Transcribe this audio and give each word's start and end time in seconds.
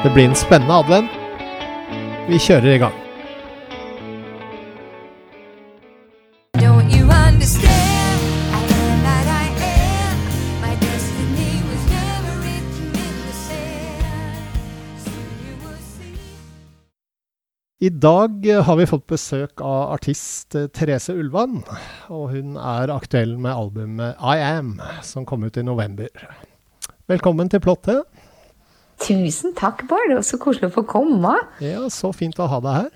Det 0.00 0.10
blir 0.14 0.24
en 0.24 0.34
spennende 0.34 0.72
advent. 0.80 1.10
Vi 2.24 2.38
kjører 2.40 2.72
i 2.72 2.78
gang. 2.80 2.94
I 17.80 17.88
dag 17.88 18.48
har 18.64 18.76
vi 18.76 18.86
fått 18.88 19.04
besøk 19.04 19.60
av 19.60 19.92
artist 19.98 20.56
Therese 20.72 21.12
Ulvan. 21.12 21.60
Og 22.08 22.30
hun 22.32 22.56
er 22.56 22.92
aktuell 22.96 23.36
med 23.36 23.52
albumet 23.52 24.16
I 24.16 24.40
Am, 24.48 24.78
som 25.04 25.28
kom 25.28 25.44
ut 25.44 25.60
i 25.60 25.64
november. 25.68 26.08
Velkommen 27.08 27.52
til 27.52 27.60
Plottet. 27.60 28.08
Tusen 29.00 29.54
takk, 29.56 29.86
Bård. 29.88 30.10
Det 30.10 30.18
var 30.18 30.26
så 30.28 30.38
koselig 30.40 30.70
å 30.70 30.74
få 30.74 30.84
komme. 30.88 31.34
Ja, 31.64 31.86
så 31.92 32.12
fint 32.16 32.38
å 32.40 32.48
ha 32.50 32.60
deg 32.64 32.78
her. 32.82 32.90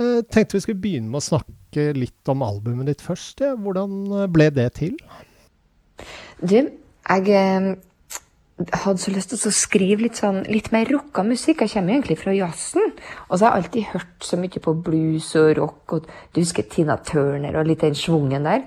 Jeg 0.00 0.26
tenkte 0.34 0.56
vi 0.56 0.64
skulle 0.64 0.82
begynne 0.82 1.10
med 1.12 1.20
å 1.20 1.26
snakke 1.28 1.90
litt 1.94 2.30
om 2.32 2.42
albumet 2.42 2.88
ditt 2.90 3.02
først. 3.04 3.44
Ja. 3.44 3.52
Hvordan 3.60 3.98
eh, 4.10 4.30
ble 4.32 4.48
det 4.56 4.70
til? 4.80 4.96
Du, 6.40 6.56
jeg 6.56 7.36
eh, 7.36 7.68
hadde 8.84 9.02
så 9.02 9.12
lyst 9.14 9.34
til 9.34 9.50
å 9.50 9.52
skrive 9.54 10.06
litt, 10.06 10.18
sånn, 10.18 10.40
litt 10.50 10.72
mer 10.74 10.88
rocka 10.90 11.22
musikk. 11.26 11.62
Jeg 11.62 11.74
kommer 11.76 11.94
egentlig 11.96 12.18
fra 12.22 12.34
jazzen. 12.34 12.90
Og 13.28 13.36
så 13.36 13.44
har 13.44 13.54
jeg 13.54 13.64
alltid 13.64 13.88
hørt 13.92 14.26
så 14.32 14.40
mye 14.40 14.64
på 14.64 14.74
blues 14.88 15.30
og 15.38 15.52
rock, 15.60 15.96
og 15.98 16.10
du 16.34 16.42
husker 16.42 16.66
Tina 16.70 16.98
Turner 17.06 17.60
og 17.60 17.70
litt 17.70 17.84
den 17.86 17.94
schwungen 17.98 18.48
der. 18.48 18.64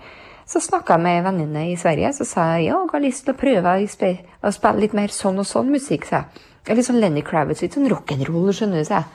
Så 0.48 0.62
snakka 0.64 0.96
jeg 0.96 1.04
med 1.04 1.18
ei 1.18 1.24
venninne 1.26 1.62
i 1.74 1.80
Sverige, 1.80 2.14
så 2.16 2.24
sa 2.24 2.44
jeg 2.56 2.70
ja, 2.70 2.78
jeg 2.80 2.94
har 2.94 3.04
lyst 3.04 3.26
til 3.28 3.34
å 3.36 3.40
prøve 3.42 3.74
å 3.82 3.88
spe- 3.92 4.14
å 4.48 4.52
spille 4.56 4.86
litt 4.86 4.94
mer 4.96 5.12
sånn 5.12 5.42
og 5.44 5.48
sånn 5.50 5.74
musikk, 5.74 6.08
sa 6.08 6.22
jeg. 6.22 6.46
Ja, 6.68 6.76
Litt 6.76 6.88
sånn 6.90 7.00
Lenny 7.00 7.24
Kravitz, 7.24 7.64
litt 7.64 7.78
sånn 7.78 7.88
rock'n'roll, 7.92 8.52
skjønner 8.56 8.84
du, 8.84 8.88
seg. 8.88 9.08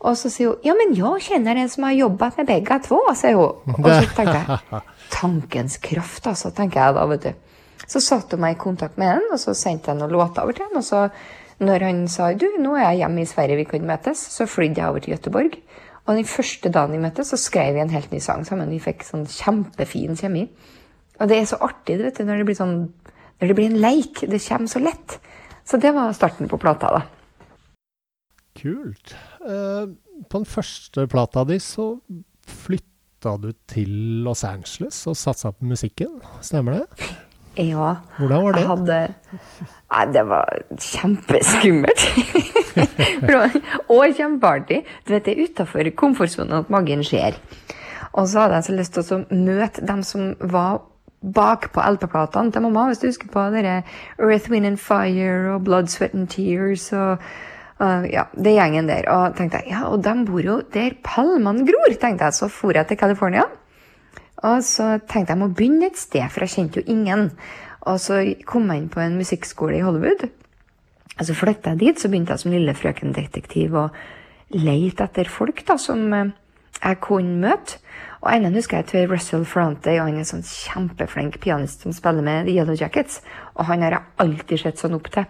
Og 0.00 0.16
så 0.16 0.30
sier 0.32 0.54
hun 0.54 0.64
ja, 0.64 0.74
men 0.76 0.94
jeg 0.96 1.26
kjenner 1.28 1.58
en 1.60 1.68
som 1.70 1.84
har 1.86 1.94
jobbet 1.94 2.40
med 2.40 2.48
begge 2.48 2.78
to, 2.86 2.98
sier 3.18 3.36
hun. 3.38 3.76
Og 3.76 3.90
så 3.90 4.08
tenkte 4.16 4.38
jeg 4.40 4.82
tankens 5.12 5.76
kraft, 5.84 6.26
altså, 6.30 6.52
tenker 6.56 6.80
jeg 6.80 6.96
da, 6.96 7.04
vet 7.10 7.28
du. 7.28 7.84
Så 7.90 8.02
satte 8.04 8.38
hun 8.38 8.44
meg 8.44 8.56
i 8.56 8.60
kontakt 8.60 8.98
med 9.00 9.12
han, 9.16 9.28
og 9.34 9.40
så 9.42 9.54
sendte 9.56 9.90
jeg 9.90 10.00
noen 10.00 10.14
låter 10.14 10.44
over 10.44 10.56
til 10.56 10.66
han. 10.68 10.78
Og 10.80 10.86
så 10.86 11.06
når 11.60 11.84
han 11.84 12.04
sa 12.08 12.30
du, 12.32 12.46
nå 12.62 12.72
er 12.78 12.86
jeg 12.86 13.02
hjemme 13.02 13.22
i 13.22 13.28
Sverige, 13.28 13.60
vi 13.60 13.68
kan 13.68 13.86
møtes, 13.88 14.22
så 14.32 14.46
flydde 14.48 14.80
jeg 14.80 14.92
over 14.92 15.04
til 15.04 15.14
Gøteborg. 15.14 15.58
Og 16.06 16.16
den 16.16 16.28
første 16.28 16.70
dagen 16.72 16.96
vi 16.96 17.02
møttes, 17.02 17.32
så 17.32 17.38
skrev 17.38 17.74
vi 17.76 17.82
en 17.82 17.92
helt 17.92 18.12
ny 18.14 18.20
sang 18.24 18.46
sammen. 18.48 18.72
Vi 18.72 18.80
fikk 18.82 19.04
sånn 19.04 19.26
kjempefin 19.28 20.16
kjemi. 20.18 20.46
Og 21.20 21.28
det 21.28 21.36
er 21.36 21.50
så 21.50 21.60
artig 21.60 21.98
vet 22.00 22.16
du, 22.16 22.24
når 22.24 22.40
det 22.40 22.46
blir 22.48 22.58
sånn, 22.58 22.78
når 23.42 23.50
det 23.50 23.56
blir 23.58 23.68
en 23.68 23.82
leik. 23.82 24.22
Det 24.24 24.40
kommer 24.46 24.72
så 24.72 24.80
lett. 24.80 25.18
Så 25.70 25.78
det 25.78 25.92
var 25.94 26.12
starten 26.12 26.48
på 26.50 26.58
plata, 26.58 26.90
da. 26.90 27.00
Kult. 28.58 29.14
Eh, 29.46 29.86
på 30.28 30.40
den 30.40 30.46
første 30.48 31.06
plata 31.06 31.44
di 31.46 31.60
så 31.62 31.92
flytta 32.42 33.36
du 33.38 33.52
til 33.70 33.92
Los 34.26 34.42
Angeles 34.44 34.98
og 35.06 35.14
satsa 35.16 35.52
på 35.54 35.70
musikken. 35.70 36.18
Stemmer 36.42 36.80
det? 36.80 37.10
Ja. 37.60 37.94
Hvordan 38.18 38.44
var 38.44 38.52
det? 38.56 38.64
Jeg 38.64 38.70
hadde 38.72 38.98
Nei, 39.90 40.04
det 40.14 40.26
var 40.26 40.60
kjempeskummelt. 40.90 42.04
Og 43.94 44.14
kjempeartig. 44.16 44.84
Du 45.06 45.14
vet, 45.14 45.24
det 45.26 45.34
er 45.34 45.48
utafor 45.48 45.90
komfortsonen 45.98 46.60
at 46.60 46.70
magen 46.70 47.02
skjer. 47.06 47.38
Og 48.12 48.26
så 48.30 48.44
hadde 48.44 48.58
jeg 48.58 48.68
så 48.68 48.76
lyst 48.78 48.98
til 48.98 49.16
å 49.16 49.24
møte 49.34 49.86
dem 49.86 50.02
som 50.06 50.32
var 50.40 50.82
bak 51.20 51.70
på 51.74 51.84
LP-platene 51.84 52.52
til 52.52 52.64
mamma. 52.64 52.88
Hvis 52.88 53.02
du 53.02 53.08
husker 53.10 53.30
på 53.32 53.46
dere 53.54 53.82
Earth, 54.18 54.50
Wind 54.50 54.66
and 54.66 54.80
Fire 54.80 55.54
og 55.54 55.64
Blood, 55.64 55.90
Sweat 55.92 56.14
and 56.14 56.28
Tears 56.32 56.88
og 56.96 57.20
uh, 57.80 58.04
ja, 58.08 58.26
det 58.34 58.56
gjengen 58.56 58.88
der. 58.88 59.08
Og 59.12 59.36
tenkte 59.36 59.60
jeg, 59.60 59.74
ja, 59.74 59.86
og 59.90 60.04
de 60.04 60.14
bor 60.28 60.44
jo 60.44 60.60
der 60.74 60.96
palmene 61.04 61.66
gror, 61.68 61.92
tenkte 61.92 62.30
jeg. 62.30 62.38
Så 62.38 62.48
for 62.52 62.76
jeg 62.76 62.88
til 62.88 63.00
California. 63.00 63.44
Og 64.40 64.62
så 64.64 64.94
tenkte 65.04 65.34
jeg 65.34 65.42
må 65.42 65.50
begynne 65.52 65.90
et 65.90 66.00
sted, 66.00 66.24
for 66.32 66.46
jeg 66.46 66.54
kjente 66.54 66.80
jo 66.80 66.92
ingen. 66.94 67.28
Og 67.88 68.00
så 68.00 68.22
kom 68.48 68.70
jeg 68.70 68.82
inn 68.82 68.92
på 68.92 69.02
en 69.02 69.18
musikkskole 69.20 69.78
i 69.78 69.84
Hollywood. 69.84 70.28
Og 71.18 71.26
så 71.28 71.36
flytta 71.36 71.74
jeg 71.74 71.82
dit, 71.82 72.00
så 72.00 72.08
begynte 72.08 72.32
jeg 72.32 72.44
som 72.44 72.54
lille 72.54 72.74
frøken 72.76 73.12
detektiv 73.16 73.76
å 73.76 73.90
leite 74.56 75.04
etter 75.04 75.28
folk 75.30 75.60
da, 75.68 75.76
som 75.78 76.00
eh, 76.16 76.32
jeg 76.80 77.00
kunne 77.04 77.36
møte. 77.44 77.80
Og 78.20 78.28
ennå 78.34 78.50
husker 78.52 78.80
jeg 78.80 78.88
til 78.90 79.06
Russell 79.08 79.46
Frante, 79.48 79.94
og 79.96 80.04
han 80.04 80.18
er 80.18 80.24
en 80.24 80.28
sånn 80.28 80.44
kjempeflink 80.44 81.38
pianist 81.40 81.86
som 81.86 81.94
spiller 81.96 82.24
med 82.24 82.48
The 82.48 82.56
Yellow 82.58 82.76
Jackets. 82.76 83.22
Og 83.56 83.64
han 83.70 83.84
har 83.84 83.96
jeg 83.96 84.08
alltid 84.24 84.60
sett 84.60 84.82
sånn 84.82 84.96
opp 84.98 85.08
til. 85.14 85.28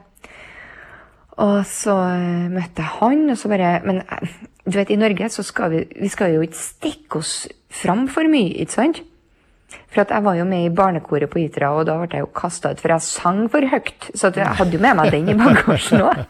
Og 1.41 1.61
så 1.71 1.95
eh, 2.11 2.49
møtte 2.53 2.83
jeg 2.83 2.97
han, 2.99 3.23
og 3.33 3.39
så 3.39 3.49
bare 3.49 3.79
Men 3.87 4.03
eh, 4.03 4.35
du 4.67 4.75
vet, 4.77 4.91
i 4.93 4.99
Norge 4.99 5.31
så 5.33 5.45
skal 5.47 5.71
vi, 5.73 5.85
vi 6.03 6.11
skal 6.13 6.35
jo 6.35 6.43
ikke 6.45 6.59
stikke 6.59 7.23
oss 7.23 7.35
fram 7.73 8.09
for 8.13 8.29
mye, 8.29 8.59
ikke 8.61 8.77
sant? 8.77 9.01
For 9.91 10.07
jeg 10.07 10.23
var 10.23 10.37
jo 10.39 10.45
med 10.47 10.69
i 10.69 10.75
barnekoret 10.75 11.31
på 11.33 11.41
Itra, 11.43 11.73
og 11.75 11.89
da 11.89 11.97
ble 11.99 12.07
jeg 12.15 12.23
jo 12.23 12.29
kasta 12.39 12.71
ut, 12.71 12.79
for 12.79 12.95
jeg 12.95 13.03
sang 13.03 13.41
for 13.51 13.67
høyt. 13.73 14.11
Så 14.15 14.31
jeg 14.37 14.47
hadde 14.61 14.77
jo 14.77 14.83
med 14.85 14.99
meg 15.01 15.11
den 15.11 15.33
i 15.33 15.35
bagasjen 15.39 16.05
òg. 16.07 16.21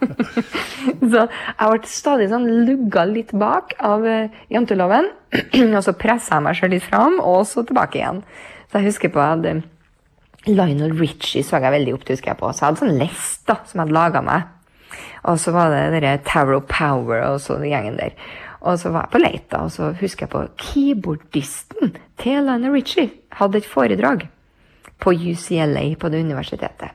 så 1.12 1.26
jeg 1.26 1.72
ble 1.74 1.90
stadig 1.92 2.30
sånn 2.32 2.48
lugga 2.68 3.04
litt 3.10 3.34
bak 3.36 3.74
av 3.84 4.06
eh, 4.08 4.38
janteloven. 4.54 5.10
og 5.76 5.82
så 5.84 5.92
pressa 5.92 6.38
jeg 6.38 6.46
meg 6.46 6.56
selv 6.56 6.76
litt 6.76 6.86
fram, 6.86 7.20
og 7.20 7.44
så 7.50 7.66
tilbake 7.68 8.00
igjen. 8.00 8.24
Så 8.70 8.80
jeg 8.80 8.88
husker 8.88 9.12
på 9.12 9.20
at 9.26 9.44
eh, 9.50 9.60
Lionel 10.48 10.96
Richie 10.96 11.44
så 11.44 11.60
jeg 11.60 11.76
veldig 11.76 11.98
opp 11.98 12.06
til, 12.06 12.16
husker 12.16 12.32
jeg 12.32 12.40
på. 12.40 12.54
Så 12.54 12.64
jeg 12.64 12.70
hadde 12.70 12.84
sånn 12.86 13.02
lest 13.02 13.44
da, 13.50 13.60
som 13.68 13.76
jeg 13.76 13.84
hadde 13.84 13.98
laga 13.98 14.24
meg. 14.24 14.48
Og 15.28 15.36
så 15.36 15.52
var 15.52 15.68
det 15.74 15.82
dere 15.98 16.16
Tower 16.24 16.56
of 16.56 16.70
Power 16.70 17.26
og 17.28 17.42
så 17.44 17.58
gjengen 17.60 18.00
der. 18.00 18.16
Og 18.60 18.76
så 18.80 18.92
var 18.92 19.06
jeg 19.06 19.14
på 19.14 19.22
leit, 19.22 19.56
og 19.56 19.70
så 19.72 19.90
husker 19.96 20.26
jeg 20.26 20.32
på 20.34 20.44
keyboardisten 20.60 21.94
til 22.20 22.44
Lionel 22.44 22.74
Richie 22.74 23.08
hadde 23.38 23.62
et 23.62 23.68
foredrag 23.68 24.26
på 25.00 25.14
UCLA 25.16 25.84
på 25.96 26.10
det 26.12 26.20
universitetet. 26.20 26.92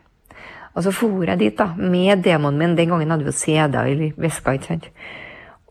Og 0.76 0.84
så 0.84 0.92
for 0.92 1.24
jeg 1.24 1.40
dit 1.40 1.58
da, 1.58 1.72
med 1.78 2.22
demonen 2.24 2.60
min. 2.60 2.76
Den 2.78 2.92
gangen 2.92 3.12
hadde 3.12 3.24
vi 3.24 3.32
jo 3.32 3.40
CD-er 3.40 3.88
i 3.88 4.12
veska, 4.20 4.54
ikke 4.58 4.74
sant. 4.74 4.90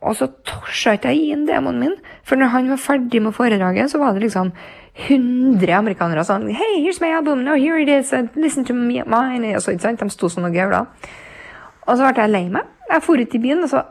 Og 0.04 0.16
så 0.16 0.28
torsa 0.44 0.96
ikke 0.96 1.12
jeg 1.12 1.20
gi 1.20 1.32
inn 1.36 1.46
demonen 1.48 1.80
min, 1.80 1.94
for 2.24 2.40
når 2.40 2.52
han 2.56 2.72
var 2.72 2.80
ferdig 2.80 3.22
med 3.22 3.36
foredraget, 3.36 3.92
så 3.92 4.00
var 4.00 4.16
det 4.16 4.26
liksom 4.26 4.50
100 5.06 5.72
amerikanere 5.74 6.24
sånn 6.26 6.48
Hey, 6.54 6.82
here's 6.84 7.00
my 7.02 7.12
album, 7.16 7.44
no, 7.44 7.56
here 7.58 7.80
it 7.80 7.88
is, 7.88 8.12
listen 8.34 8.64
to 8.64 8.74
me, 8.74 9.02
mine. 9.06 9.54
Og 9.54 9.62
så, 9.62 9.74
ikke 9.74 9.88
sant? 9.88 10.02
De 10.02 10.12
sto 10.12 10.32
sånn 10.32 10.48
og 10.48 10.56
gaula. 10.56 10.86
Og 11.84 11.96
så 11.96 12.04
ble 12.04 12.24
jeg 12.24 12.32
lei 12.32 12.46
meg. 12.52 12.70
Jeg 12.90 13.04
for 13.04 13.20
ut 13.20 13.34
i 13.36 13.42
byen, 13.46 13.64
og 13.64 13.72
så 13.72 13.84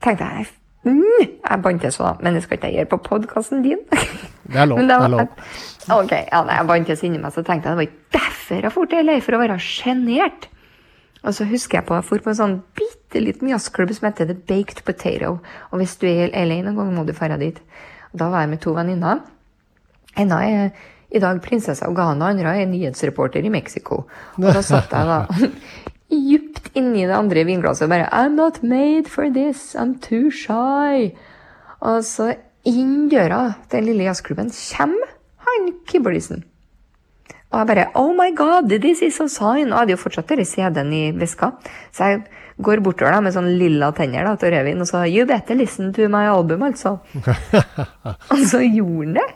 tenkte 0.00 0.24
jeg 0.24 0.48
mm, 0.86 1.30
Jeg 1.42 1.62
bantes 1.64 1.98
sånn. 1.98 2.20
Men 2.24 2.36
det 2.36 2.44
skal 2.44 2.58
ikke 2.58 2.70
jeg 2.70 2.80
gjøre 2.80 2.92
på 2.94 3.02
podkasten 3.10 3.64
din. 3.66 3.82
Det 3.90 4.60
er 4.62 4.68
lov. 4.70 4.82
Det 4.88 4.98
er 4.98 5.12
lov. 5.12 5.48
Ok, 5.96 6.12
ja, 6.18 6.42
nei, 6.42 6.58
jeg 6.58 6.68
bantes 6.70 7.04
inni 7.06 7.20
meg, 7.22 7.34
så 7.34 7.44
tenkte 7.46 7.70
jeg 7.70 7.76
det 7.76 7.78
var 7.78 7.86
ikke 7.86 8.18
derfor 8.18 8.66
jeg 8.66 8.74
for 8.74 8.90
til 8.90 9.06
LA, 9.06 9.18
for 9.22 9.36
å 9.36 9.42
være 9.42 9.58
sjenert. 9.62 10.48
Og 11.26 11.34
så 11.34 11.46
husker 11.46 11.80
jeg 11.80 11.86
på 11.88 11.94
jeg 11.96 12.06
dro 12.06 12.22
på 12.22 12.30
en 12.32 12.38
sånn 12.38 12.56
bitte 12.78 13.22
liten 13.22 13.50
jazzklubb 13.50 13.92
som 13.94 14.08
heter 14.08 14.28
The 14.30 14.36
Baked 14.48 14.82
Potato. 14.86 15.38
Og 15.70 15.80
hvis 15.82 15.96
du 15.98 16.06
er 16.08 16.28
i 16.28 16.44
LA 16.46 16.60
noen 16.62 16.78
gang, 16.78 16.92
må 16.94 17.06
du 17.06 17.14
dra 17.16 17.38
dit. 17.40 17.58
Og 18.12 18.20
da 18.22 18.30
var 18.30 18.44
jeg 18.44 18.52
med 18.54 18.62
to 18.62 18.74
venninner. 18.76 19.24
av 20.16 20.38
er 20.42 20.70
i 21.14 21.22
dag 21.22 21.38
prinsesse 21.42 21.86
av 21.86 21.94
Ghana, 21.94 22.32
andre 22.32 22.54
er 22.60 22.70
nyhetsreporter 22.70 23.44
i 23.46 23.52
Mexico. 23.52 24.04
Og 24.38 24.46
da 24.46 24.62
satt 24.64 24.90
jeg 24.90 25.10
da 25.10 25.18
djupt 26.12 26.70
inni 26.78 27.06
det 27.06 27.16
andre 27.16 27.44
vinglasset 27.48 27.86
og 27.86 27.94
bare 27.94 28.10
I'm 28.14 28.36
not 28.38 28.62
made 28.62 29.10
for 29.10 29.30
this, 29.32 29.74
I'm 29.74 29.96
too 30.00 30.30
shy. 30.30 31.12
Og 31.80 32.04
så 32.06 32.34
inn 32.66 33.08
døra 33.12 33.56
til 33.68 33.80
den 33.80 33.90
lille 33.92 34.08
jazzklubben 34.08 34.50
kommer 34.50 35.14
han 35.46 35.72
keyboardisten. 35.86 36.44
Og 37.52 37.60
jeg 37.60 37.68
bare 37.70 37.86
Oh 37.94 38.10
my 38.14 38.32
God, 38.36 38.70
this 38.70 39.02
is 39.02 39.20
a 39.20 39.28
sign. 39.28 39.70
Og 39.70 39.76
jeg 39.76 39.78
hadde 39.78 39.94
jo 39.94 40.02
fortsatt 40.02 40.28
den 40.34 40.44
CD-en 40.44 40.92
i 40.92 41.04
veska. 41.16 41.52
Så 41.94 42.10
jeg 42.10 42.24
går 42.62 42.82
bortover 42.84 43.14
da, 43.14 43.22
med 43.22 43.34
sånn 43.36 43.52
lilla 43.60 43.92
tenner 43.96 44.26
da, 44.26 44.34
til 44.40 44.52
rødvin 44.54 44.82
og 44.82 44.90
sa 44.90 45.04
You 45.06 45.26
better 45.28 45.58
listen 45.58 45.92
to 45.96 46.08
my 46.12 46.26
album, 46.30 46.64
altså. 46.66 46.98
og 48.32 48.42
så 48.50 48.62
gjorde 48.64 49.04
han 49.04 49.18
det. 49.20 49.26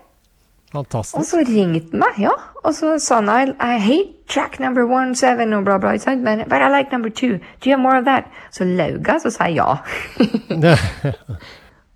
Og 1.19 1.25
så 1.27 1.43
ringte 1.49 1.91
han 1.91 2.03
meg, 2.03 2.19
ja. 2.23 2.33
Og 2.63 2.75
så 2.77 2.95
sa 3.03 3.19
han 3.21 3.31
I, 3.33 3.55
I 3.59 3.79
hate 3.83 4.13
track 4.31 4.61
number 4.61 4.85
one 4.87 5.17
seven 5.17 5.53
og 5.53 5.65
bla, 5.65 5.79
bla. 5.79 5.97
ikke 5.97 6.05
sant? 6.05 6.23
Men 6.23 6.45
but 6.49 6.63
I 6.63 6.69
like 6.71 6.93
number 6.93 7.11
two. 7.11 7.39
Do 7.59 7.71
you 7.71 7.75
have 7.75 7.83
more 7.83 7.99
of 7.99 8.05
that? 8.05 8.31
Så 8.51 8.65
laug 8.65 9.09
jeg, 9.09 9.21
så 9.21 9.31
sa 9.31 9.45
jeg 9.45 9.57
ja. 9.59 9.75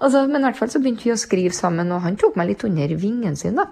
Altså, 0.00 0.26
men 0.31 0.37
i 0.37 0.44
hvert 0.49 0.59
fall 0.59 0.71
så 0.71 0.82
begynte 0.82 1.06
vi 1.06 1.15
å 1.15 1.21
skrive 1.21 1.55
sammen, 1.55 1.93
og 1.93 2.03
han 2.03 2.19
tok 2.19 2.37
meg 2.37 2.50
litt 2.50 2.65
under 2.67 2.97
vingen 2.99 3.37
sin, 3.37 3.61
da. 3.61 3.69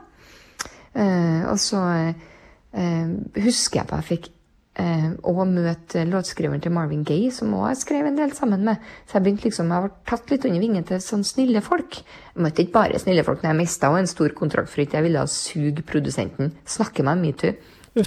Uh, 0.93 1.49
og 1.49 1.59
så 1.59 1.81
uh, 1.81 3.09
husker 3.43 3.81
jeg 3.81 3.89
på 3.89 3.99
jeg 3.99 4.09
fikk 4.11 4.31
eh, 4.81 5.09
å 5.23 5.47
møte 5.49 6.05
låtskriveren 6.09 6.63
til 6.63 6.75
Marvin 6.75 7.05
Gaye, 7.09 7.33
som 7.35 7.53
også 7.57 7.73
jeg 7.73 7.81
skrev 7.83 8.09
en 8.09 8.19
del 8.19 8.35
sammen 8.37 8.65
med. 8.67 8.85
Så 9.07 9.19
jeg 9.19 9.27
begynte 9.27 9.49
liksom, 9.49 9.73
jeg 9.75 9.87
ble 9.87 9.93
tatt 10.09 10.33
litt 10.33 10.47
under 10.49 10.65
vingen 10.65 10.87
til 10.89 11.03
sånne 11.05 11.29
snille 11.29 11.65
folk. 11.65 11.99
Jeg 12.33 12.47
møtte 12.47 12.65
ikke 12.65 12.77
bare 12.79 13.03
snille 13.03 13.27
folk 13.27 13.43
når 13.43 13.53
jeg 13.53 13.61
mista 13.63 13.93
en 13.97 14.11
stor 14.11 14.37
kontrakt, 14.39 14.73
for 14.73 14.85
ikke 14.85 15.01
jeg 15.01 15.09
ville 15.09 15.27
suge 15.31 15.87
produsenten. 15.89 16.55
Snakke 16.79 17.07
meg 17.07 17.23
metoo. 17.25 17.55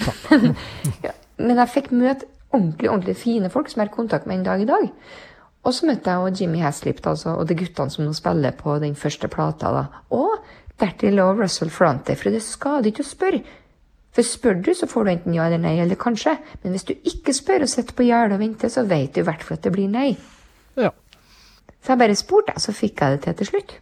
Ja, 1.05 1.11
men 1.37 1.59
jeg 1.59 1.69
fikk 1.69 1.91
møte 1.93 2.25
ordentlig, 2.55 2.89
ordentlig 2.89 3.17
fine 3.19 3.51
folk 3.53 3.69
som 3.69 3.81
jeg 3.81 3.89
har 3.89 3.95
kontakt 3.95 4.25
med 4.29 4.39
en 4.39 4.47
dag 4.47 4.61
i 4.63 4.69
dag. 4.69 4.87
Og 5.65 5.73
så 5.73 5.87
møtte 5.89 6.13
jeg 6.13 6.21
og 6.21 6.41
Jimmy 6.41 6.61
Haslip 6.61 7.01
altså, 7.09 7.35
og 7.39 7.47
de 7.49 7.57
guttene 7.57 7.93
som 7.93 8.05
nå 8.05 8.13
spiller 8.13 8.53
på 8.57 8.77
den 8.81 8.95
første 8.97 9.29
plata. 9.31 9.71
da. 9.73 9.85
Og 10.13 10.37
dertil 10.81 11.19
og 11.23 11.41
Russell 11.41 11.71
Frante, 11.73 12.15
for 12.15 12.33
det 12.33 12.43
skader 12.45 12.91
ikke 12.91 13.05
å 13.05 13.09
spørre. 13.09 13.41
For 14.15 14.23
spør 14.23 14.61
du, 14.63 14.71
så 14.77 14.87
får 14.87 15.03
du 15.03 15.11
enten 15.11 15.35
ja 15.35 15.45
eller 15.49 15.59
nei, 15.59 15.73
eller 15.83 15.99
kanskje. 15.99 16.37
Men 16.63 16.75
hvis 16.75 16.87
du 16.87 16.93
ikke 16.95 17.35
spør 17.35 17.65
og 17.65 17.71
sitter 17.71 17.97
på 17.97 18.05
gjerdet 18.07 18.37
og 18.37 18.43
venter, 18.45 18.71
så 18.71 18.85
vet 18.87 19.11
du 19.15 19.19
i 19.19 19.25
hvert 19.27 19.43
fall 19.43 19.59
at 19.59 19.67
det 19.67 19.73
blir 19.75 19.91
nei. 19.91 20.13
Ja. 20.79 20.93
Så 21.83 21.93
jeg 21.93 22.01
bare 22.01 22.15
spurte, 22.17 22.55
så 22.63 22.73
fikk 22.75 23.03
jeg 23.03 23.17
det 23.17 23.25
til 23.25 23.37
til 23.41 23.51
slutt. 23.51 23.75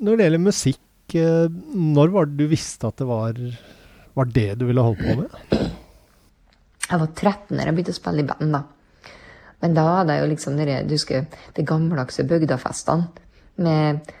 Når 0.00 0.16
det 0.16 0.26
gjelder 0.26 0.44
musikk, 0.44 1.16
eh, 1.16 1.48
når 1.96 2.12
var 2.12 2.28
det 2.28 2.36
du 2.44 2.52
visste 2.52 2.92
at 2.92 3.00
det 3.00 3.08
var, 3.08 3.40
var 4.14 4.30
det 4.36 4.48
du 4.60 4.66
ville 4.68 4.84
holde 4.84 5.00
på 5.00 5.16
med? 5.22 5.64
Jeg 6.90 7.00
var 7.00 7.10
13 7.14 7.56
da 7.56 7.64
jeg 7.64 7.74
begynte 7.74 7.96
å 7.96 8.00
spille 8.00 8.22
i 8.24 8.28
band, 8.28 8.52
da. 8.52 8.62
Men 9.60 9.76
da 9.76 9.84
hadde 10.00 10.16
jeg 10.16 10.24
jo 10.24 10.30
liksom 10.30 10.56
dere, 10.60 10.80
du 10.84 10.96
husker, 10.96 11.26
de 11.56 11.64
gammeldagse 11.68 12.24
bygdafestene 12.28 13.08
med 13.64 14.12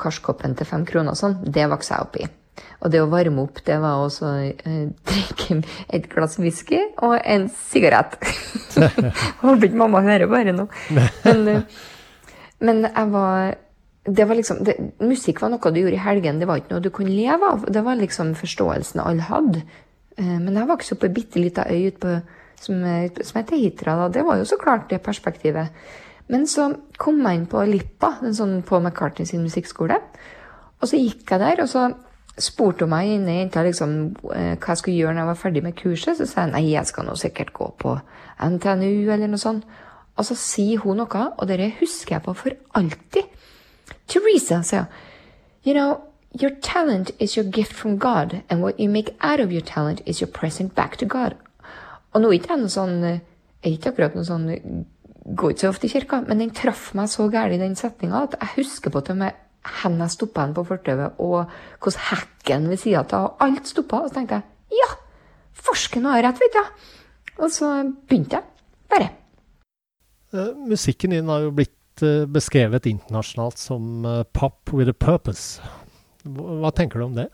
karskoppen 0.00 0.56
til 0.56 0.68
fem 0.68 0.84
kroner 0.88 1.12
og 1.12 1.20
sånn. 1.20 1.38
Det 1.44 1.68
vokste 1.68 1.96
jeg 1.96 2.06
opp 2.06 2.18
i. 2.20 2.28
Og 2.82 2.90
det 2.92 3.00
å 3.00 3.08
varme 3.10 3.44
opp, 3.46 3.62
det 3.64 3.78
var 3.80 4.02
også 4.02 4.30
eh, 4.50 4.90
drikke 5.08 5.58
et 5.94 6.08
glass 6.12 6.38
whisky 6.42 6.80
og 7.00 7.16
en 7.20 7.48
sigarett. 7.70 8.18
Håper 9.42 9.68
ikke 9.68 9.80
mamma 9.80 10.02
hører 10.04 10.28
bare 10.30 10.54
nå. 10.56 10.66
Men, 10.92 11.44
eh, 11.48 11.78
men 12.62 12.84
jeg 12.88 13.12
var 13.14 13.54
det 14.02 14.24
var 14.26 14.34
liksom, 14.34 14.64
det, 14.66 14.74
Musikk 14.98 15.38
var 15.44 15.52
noe 15.52 15.70
du 15.70 15.78
gjorde 15.78 15.94
i 15.94 16.02
helgen, 16.02 16.40
det 16.42 16.48
var 16.50 16.58
ikke 16.58 16.74
noe 16.74 16.82
du 16.82 16.90
kunne 16.90 17.14
leve 17.14 17.52
av. 17.54 17.66
Det 17.70 17.84
var 17.86 18.00
liksom 18.00 18.34
forståelsen 18.38 19.02
alle 19.02 19.28
hadde. 19.30 19.62
Eh, 20.18 20.38
Men 20.42 20.58
jeg 20.58 20.70
vokste 20.70 20.96
opp 20.96 21.04
på 21.04 21.10
ei 21.10 21.16
bitte 21.20 21.42
lita 21.42 21.68
øy 21.70 21.90
på, 22.02 22.16
som, 22.58 22.82
som 23.22 23.38
heter 23.38 23.62
Hitra. 23.62 23.96
Da. 24.02 24.08
Det 24.18 24.26
var 24.26 24.42
jo 24.42 24.48
så 24.50 24.58
klart 24.58 24.90
det 24.90 25.04
perspektivet. 25.06 25.70
Men 26.32 26.46
så 26.50 26.72
kom 26.98 27.22
jeg 27.22 27.38
inn 27.38 27.50
på 27.50 27.62
Lippa, 27.68 28.16
en 28.22 28.34
sånn 28.34 28.60
Paul 28.66 28.82
McCartney 28.82 29.28
sin 29.28 29.42
musikkskole. 29.44 29.98
Og 30.82 30.90
så 30.90 30.98
gikk 30.98 31.30
jeg 31.30 31.42
der, 31.42 31.62
og 31.62 31.70
så 31.70 31.86
spurte 32.40 32.86
meg 32.88 33.10
inne 33.12 33.64
liksom, 33.66 34.16
eh, 34.32 34.56
hva 34.56 34.72
jeg 34.72 34.80
skulle 34.80 34.96
gjøre 34.96 35.14
når 35.14 35.22
jeg 35.22 35.30
var 35.30 35.40
ferdig 35.40 35.62
med 35.62 35.76
kurset. 35.76 36.16
Så 36.16 36.26
sa 36.26 36.46
jeg 36.46 36.52
nei, 36.54 36.64
jeg 36.72 36.86
skal 36.88 37.06
nå 37.06 37.16
sikkert 37.16 37.52
gå 37.52 37.68
på 37.78 37.96
NTNU 38.40 39.10
eller 39.12 39.28
noe 39.28 39.40
sånt. 39.40 39.66
Og 40.16 40.28
så 40.28 40.36
sier 40.36 40.80
hun 40.84 41.00
noe, 41.00 41.26
og 41.38 41.48
det 41.48 41.74
husker 41.80 42.16
jeg 42.16 42.24
på 42.24 42.34
for 42.36 42.56
alltid. 42.78 43.28
Teresa, 44.08 44.62
sier 44.62 44.86
hun. 44.86 45.00
You 45.64 45.74
know, 45.74 46.00
your 46.34 46.50
talent 46.60 47.12
is 47.20 47.36
your 47.36 47.44
gift 47.44 47.72
from 47.72 47.98
God, 47.98 48.42
and 48.50 48.62
what 48.62 48.80
you 48.80 48.88
make 48.88 49.14
out 49.20 49.40
of 49.40 49.52
your 49.52 49.62
talent 49.62 50.00
is 50.06 50.20
your 50.20 50.30
present 50.30 50.74
back 50.74 50.96
to 50.98 51.06
God. 51.06 51.36
Og 52.12 52.20
nå 52.20 52.28
er 52.28 52.40
ikke 52.40 52.52
jeg 52.52 52.60
noe 52.64 52.72
sånn 52.72 52.98
eh, 53.08 53.20
Jeg 53.62 53.70
er 53.70 53.76
ikke 53.78 53.92
akkurat 53.92 54.16
noe 54.18 54.26
sånn 54.26 54.48
Går 55.22 55.52
ikke 55.52 55.62
så 55.62 55.68
ofte 55.70 55.86
i 55.86 55.92
kirka, 55.92 56.18
men 56.26 56.40
den 56.42 56.50
traff 56.50 56.88
meg 56.98 57.06
så 57.08 57.28
gærent, 57.30 57.60
den 57.62 57.76
setninga, 57.78 58.24
at 58.26 58.34
jeg 58.40 58.56
husker 58.56 58.90
på 58.90 59.04
og 59.04 59.18
med 59.20 59.38
hvor 59.62 59.98
jeg 59.98 60.10
stoppa 60.10 60.46
han 60.46 60.54
på 60.54 60.64
fortauet, 60.66 61.18
og 61.22 61.50
hvordan 61.82 62.06
hekken 62.10 62.70
ved 62.70 62.80
sida 62.82 63.04
av, 63.04 63.28
og 63.28 63.44
alt 63.46 63.68
stoppa. 63.70 64.02
Og 64.02 64.10
så 64.10 64.18
tenkte 64.18 64.40
jeg 64.40 64.82
ja, 64.82 64.88
forsken 65.52 66.08
har 66.08 66.24
rett, 66.26 66.40
vet 66.40 66.56
du. 66.56 66.88
Og 67.42 67.52
så 67.52 67.68
begynte 68.08 68.40
jeg. 68.40 68.48
Bare. 68.92 69.08
Eh, 70.32 70.50
musikken 70.68 71.14
din 71.14 71.28
har 71.28 71.46
jo 71.46 71.54
blitt 71.56 72.04
eh, 72.04 72.24
beskrevet 72.28 72.88
internasjonalt 72.90 73.60
som 73.60 74.04
eh, 74.04 74.24
pop 74.32 74.72
with 74.72 74.90
a 74.90 74.96
purpose. 74.96 75.62
Hva 76.24 76.72
tenker 76.74 77.00
du 77.00 77.08
om 77.08 77.16
det? 77.16 77.28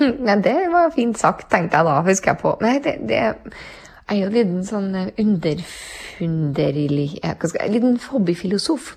Nei, 0.00 0.38
det 0.40 0.56
var 0.72 0.94
fint 0.94 1.18
sagt, 1.20 1.50
tenkte 1.52 1.76
jeg 1.76 1.88
da, 1.88 1.98
husker 2.06 2.32
jeg 2.32 2.40
på. 2.40 2.54
Nei, 2.64 2.78
det, 2.84 2.94
det 3.08 3.18
er 3.20 4.16
jo 4.16 4.30
en 4.30 4.56
en 4.56 4.64
sånn 4.64 4.94
underfunderlig 5.20 7.20
En 7.22 7.72
liten 7.72 7.98
hobbyfilosof. 8.10 8.96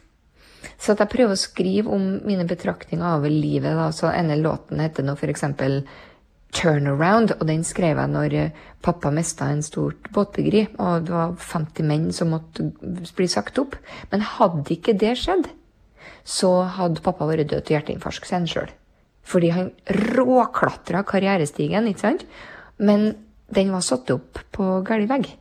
Så 0.78 0.94
at 0.94 1.04
jeg 1.04 1.12
prøver 1.14 1.36
å 1.36 1.40
skrive 1.40 1.94
om 1.94 2.08
mine 2.26 2.48
betraktninger 2.50 3.18
over 3.18 3.32
livet. 3.32 3.76
Da. 3.78 3.90
Så 3.96 4.12
denne 4.14 4.38
låten 4.42 4.82
heter 4.84 5.06
nå 5.06 5.18
eksempel 5.26 5.84
Turnaround, 6.56 7.34
og 7.36 7.48
den 7.50 7.66
skrev 7.68 8.00
jeg 8.00 8.12
når 8.14 8.34
eh, 8.40 8.64
pappa 8.86 9.12
mista 9.12 9.50
en 9.52 9.64
stort 9.66 10.08
båtbyggeri, 10.16 10.62
og 10.80 11.08
det 11.08 11.12
var 11.12 11.34
50 11.42 11.88
menn 11.90 12.06
som 12.16 12.32
måtte 12.32 12.70
bli 13.18 13.28
sagt 13.28 13.60
opp. 13.60 13.76
Men 14.14 14.24
hadde 14.24 14.72
ikke 14.78 14.96
det 14.96 15.18
skjedd, 15.20 15.50
så 16.24 16.54
hadde 16.78 17.04
pappa 17.04 17.28
vært 17.28 17.52
død 17.52 17.66
til 17.66 17.76
hjerteinfarkt 17.76 18.30
seg 18.30 18.48
sjøl. 18.52 18.72
Fordi 19.26 19.52
han 19.52 19.72
råklatra 20.16 21.02
karrierestigen, 21.08 21.90
ikke 21.90 22.06
sant? 22.06 22.28
Men 22.78 23.10
den 23.52 23.74
var 23.74 23.84
satt 23.86 24.12
opp 24.14 24.40
på 24.56 24.80
gal 24.88 25.10
vegg. 25.10 25.34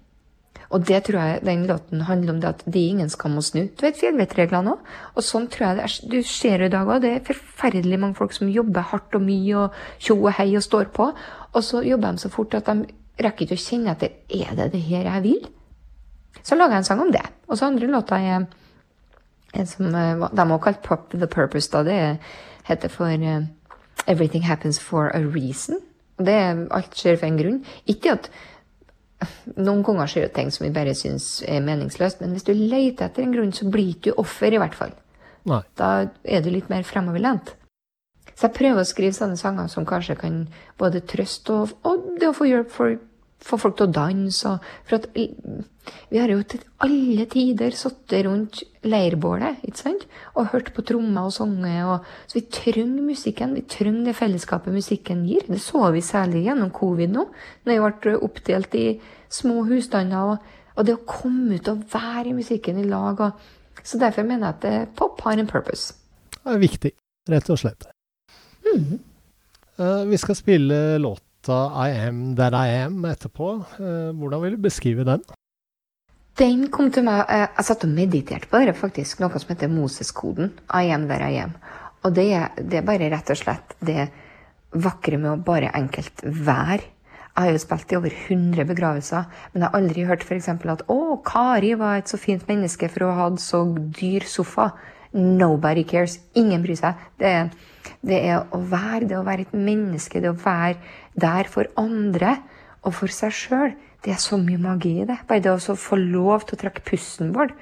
Og 0.75 0.83
det 0.89 1.05
tror 1.07 1.21
jeg 1.23 1.43
den 1.47 1.67
låten 1.69 2.03
handler 2.09 2.35
om 2.35 2.41
det 2.43 2.49
at 2.51 2.63
det 2.67 2.81
er 2.81 2.95
ingen 2.97 3.11
skam 3.13 3.39
å 3.39 3.45
snu. 3.47 3.69
Du 3.71 3.85
vet 3.85 3.99
fjellvettreglene 4.01 4.75
òg. 4.75 4.89
Og 5.15 5.23
sånn 5.23 5.47
tror 5.53 5.69
jeg 5.69 5.79
det 5.79 5.85
er. 5.87 5.97
Du 6.11 6.17
ser 6.27 6.65
i 6.67 6.71
dag 6.73 6.89
òg, 6.91 7.05
det 7.05 7.13
er 7.15 7.29
forferdelig 7.29 8.01
mange 8.03 8.19
folk 8.19 8.35
som 8.35 8.51
jobber 8.51 8.89
hardt 8.91 9.15
og 9.15 9.23
mye 9.23 9.61
og 9.61 9.79
tjo 10.03 10.19
og 10.19 10.35
hei 10.41 10.49
og 10.59 10.67
står 10.67 10.91
på. 10.97 11.13
Og 11.55 11.63
så 11.63 11.85
jobber 11.87 12.17
de 12.17 12.25
så 12.25 12.33
fort 12.33 12.59
at 12.59 12.71
de 12.71 12.89
rekker 13.23 13.47
ikke 13.47 13.61
å 13.61 13.65
kjenne 13.65 13.95
etter 13.95 14.17
er 14.35 14.59
det 14.59 14.73
det 14.73 14.83
her 14.89 15.07
jeg 15.13 15.25
vil. 15.29 15.47
Så 16.43 16.59
lager 16.59 16.75
jeg 16.75 16.83
en 16.83 16.91
sang 16.91 17.05
om 17.05 17.13
det. 17.15 17.23
Og 17.47 17.59
så 17.59 17.69
andre 17.71 17.91
låta 17.91 18.19
er 18.19 18.49
en 19.55 19.69
som 19.71 19.95
eh, 19.95 20.25
de 20.27 20.49
har 20.51 20.63
kalt 20.65 20.83
Pop 20.83 21.11
the 21.15 21.31
Purpose. 21.31 21.71
da, 21.71 21.85
Det 21.87 22.19
heter 22.67 22.91
for 22.91 23.07
eh, 23.07 23.47
Everything 24.07 24.43
Happens 24.43 24.81
for 24.81 25.15
a 25.15 25.21
Reason. 25.23 25.79
Og 26.19 26.27
det 26.27 26.35
er 26.35 26.67
Alt 26.75 26.99
skjer 26.99 27.17
for 27.21 27.31
en 27.31 27.39
grunn. 27.39 27.63
Ikke 27.87 28.19
at 28.19 28.31
noen 29.57 29.83
ganger 29.87 30.11
skjer 30.11 30.27
det 30.27 30.35
ting 30.37 30.51
som 30.53 30.67
vi 30.67 30.73
bare 30.75 30.95
syns 30.99 31.43
er 31.49 31.65
meningsløst, 31.65 32.21
men 32.21 32.35
hvis 32.35 32.47
du 32.47 32.53
leter 32.55 33.09
etter 33.09 33.25
en 33.25 33.35
grunn, 33.35 33.53
så 33.55 33.69
blir 33.71 33.93
du 33.93 33.99
ikke 33.99 34.17
offer, 34.21 34.55
i 34.55 34.61
hvert 34.61 34.77
fall. 34.77 34.95
Nei. 35.49 35.61
Da 35.79 35.91
er 36.25 36.45
du 36.45 36.51
litt 36.53 36.71
mer 36.73 36.87
fremoverlent. 36.89 37.55
Så 38.35 38.49
jeg 38.49 38.57
prøver 38.57 38.83
å 38.83 38.89
skrive 38.89 39.15
sånne 39.15 39.39
sanger 39.39 39.69
som 39.71 39.87
kanskje 39.87 40.17
kan 40.19 40.39
både 40.81 41.05
trøste 41.07 41.55
og, 41.55 41.75
og 41.87 42.15
det 42.19 42.31
å 42.31 42.37
få 42.37 42.49
hjelp 42.49 42.73
for 42.73 42.97
få 43.45 43.59
folk 43.61 43.77
til 43.79 43.89
å 43.89 43.95
danse. 43.95 44.53
For 44.89 44.99
at 44.99 45.09
vi 45.15 46.21
har 46.21 46.33
jo 46.33 46.41
til 46.49 46.63
alle 46.85 47.27
tider 47.31 47.77
sittet 47.77 48.25
rundt 48.27 48.63
leirbålet 48.89 49.65
ikke 49.67 49.83
sant? 49.83 50.07
og 50.35 50.51
hørt 50.55 50.71
på 50.77 50.85
trommer 50.87 51.29
og 51.29 51.35
sanger. 51.37 51.81
Og, 51.93 52.09
så 52.29 52.39
vi 52.39 52.45
trenger 52.55 53.05
musikken. 53.05 53.57
Vi 53.59 53.65
trenger 53.71 54.11
det 54.11 54.17
fellesskapet 54.19 54.75
musikken 54.75 55.25
gir. 55.29 55.45
Det 55.49 55.61
så 55.63 55.91
vi 55.95 56.05
særlig 56.05 56.47
gjennom 56.49 56.73
covid 56.75 57.13
nå, 57.15 57.27
når 57.65 57.75
vi 57.75 57.93
ble 58.07 58.17
oppdelt 58.29 58.79
i 58.81 58.87
små 59.33 59.65
husstander. 59.69 60.35
Og, 60.35 60.55
og 60.75 60.89
det 60.89 60.97
å 60.97 61.05
komme 61.09 61.59
ut 61.59 61.73
og 61.73 61.85
være 61.93 62.33
i 62.33 62.39
musikken 62.39 62.81
i 62.81 62.89
lag. 62.89 63.21
Og, 63.21 63.85
så 63.85 64.01
derfor 64.01 64.25
mener 64.25 64.49
jeg 64.49 64.57
at 64.57 64.69
eh, 64.71 64.93
pop 64.97 65.21
har 65.27 65.37
en 65.37 65.51
purpose. 65.51 65.93
Det 66.41 66.55
er 66.55 66.63
viktig, 66.63 66.93
rett 67.33 67.51
og 67.53 67.61
slett. 67.61 67.89
Eh, 68.75 70.03
vi 70.09 70.21
skal 70.21 70.39
spille 70.39 70.81
låta 71.49 71.89
I 71.89 72.09
Am 72.09 72.37
That 72.37 72.53
I 72.53 72.83
Am 72.85 73.05
etterpå. 73.05 73.65
Eh, 73.79 74.13
hvordan 74.15 74.43
vil 74.43 74.57
du 74.57 74.63
beskrive 74.63 75.05
den? 75.05 75.23
Den 76.39 76.69
kom 76.71 76.91
til 76.91 77.05
meg 77.05 77.27
eh, 77.29 77.49
Jeg 77.57 77.65
satt 77.65 77.85
og 77.85 77.91
mediterte 77.91 78.49
på 78.49 78.59
det, 78.65 78.77
faktisk. 78.77 79.21
Noe 79.21 79.39
som 79.39 79.53
heter 79.53 79.69
Moses-koden. 79.69 80.53
I 80.73 80.91
am 80.93 81.09
there 81.09 81.31
I 81.31 81.43
am. 81.43 81.55
Og 82.05 82.15
det 82.15 82.33
er, 82.33 82.49
det 82.59 82.81
er 82.81 82.87
bare 82.87 83.11
rett 83.11 83.31
og 83.31 83.37
slett 83.37 83.77
det 83.81 84.09
vakre 84.73 85.19
med 85.19 85.31
å 85.33 85.43
bare 85.45 85.73
enkelt 85.75 86.25
være. 86.25 86.83
Jeg 87.35 87.43
har 87.43 87.51
jo 87.51 87.59
spilt 87.59 87.93
i 87.93 87.97
over 87.99 88.13
100 88.15 88.65
begravelser, 88.69 89.25
men 89.53 89.63
jeg 89.63 89.69
har 89.69 89.79
aldri 89.81 90.05
hørt 90.07 90.23
f.eks. 90.23 90.49
at 90.49 90.85
å, 90.89 90.99
Kari 91.27 91.75
var 91.75 91.99
et 91.99 92.11
så 92.11 92.19
fint 92.19 92.45
menneske 92.47 92.89
for 92.89 93.07
å 93.07 93.13
ha 93.13 93.29
hatt 93.29 93.43
så 93.43 93.65
dyr 93.75 94.27
sofa. 94.29 94.71
Nobody 95.15 95.83
cares. 95.85 96.21
Ingen 96.39 96.63
bryr 96.63 96.79
seg. 96.79 97.01
Det 97.19 97.35
det 98.05 98.21
er 98.29 98.45
å 98.53 98.61
være 98.61 99.09
det 99.09 99.17
å 99.19 99.25
være 99.27 99.47
et 99.47 99.57
menneske, 99.57 100.21
det 100.21 100.31
å 100.33 100.39
være 100.39 100.77
der 101.21 101.49
for 101.51 101.71
andre 101.81 102.37
og 102.85 102.95
for 102.99 103.13
seg 103.13 103.35
sjøl. 103.35 103.75
Det 104.05 104.13
er 104.13 104.21
så 104.21 104.37
mye 104.37 104.61
magi 104.61 104.99
i 105.01 105.07
det. 105.09 105.23
Bare 105.29 105.43
det 105.45 105.53
å 105.55 105.77
få 105.79 105.97
lov 105.97 106.45
til 106.45 106.59
å 106.59 106.63
trekke 106.65 106.85
pusten 106.85 107.33
vår. 107.37 107.55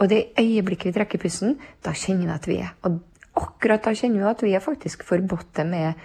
Og 0.00 0.10
det 0.10 0.34
øyeblikket 0.40 0.90
vi 0.90 0.94
trekker 0.96 1.22
pusten, 1.22 1.58
da 1.84 1.92
kjenner 1.94 2.26
vi 2.26 2.34
at 2.34 2.48
vi 2.48 2.60
er. 2.64 2.72
Og 2.88 2.98
akkurat 3.38 3.84
da 3.84 3.92
kjenner 3.94 4.22
vi 4.22 4.30
at 4.30 4.44
vi 4.46 4.54
er 4.56 4.64
faktisk 4.64 5.04
forbudt 5.06 5.60
med 5.68 6.00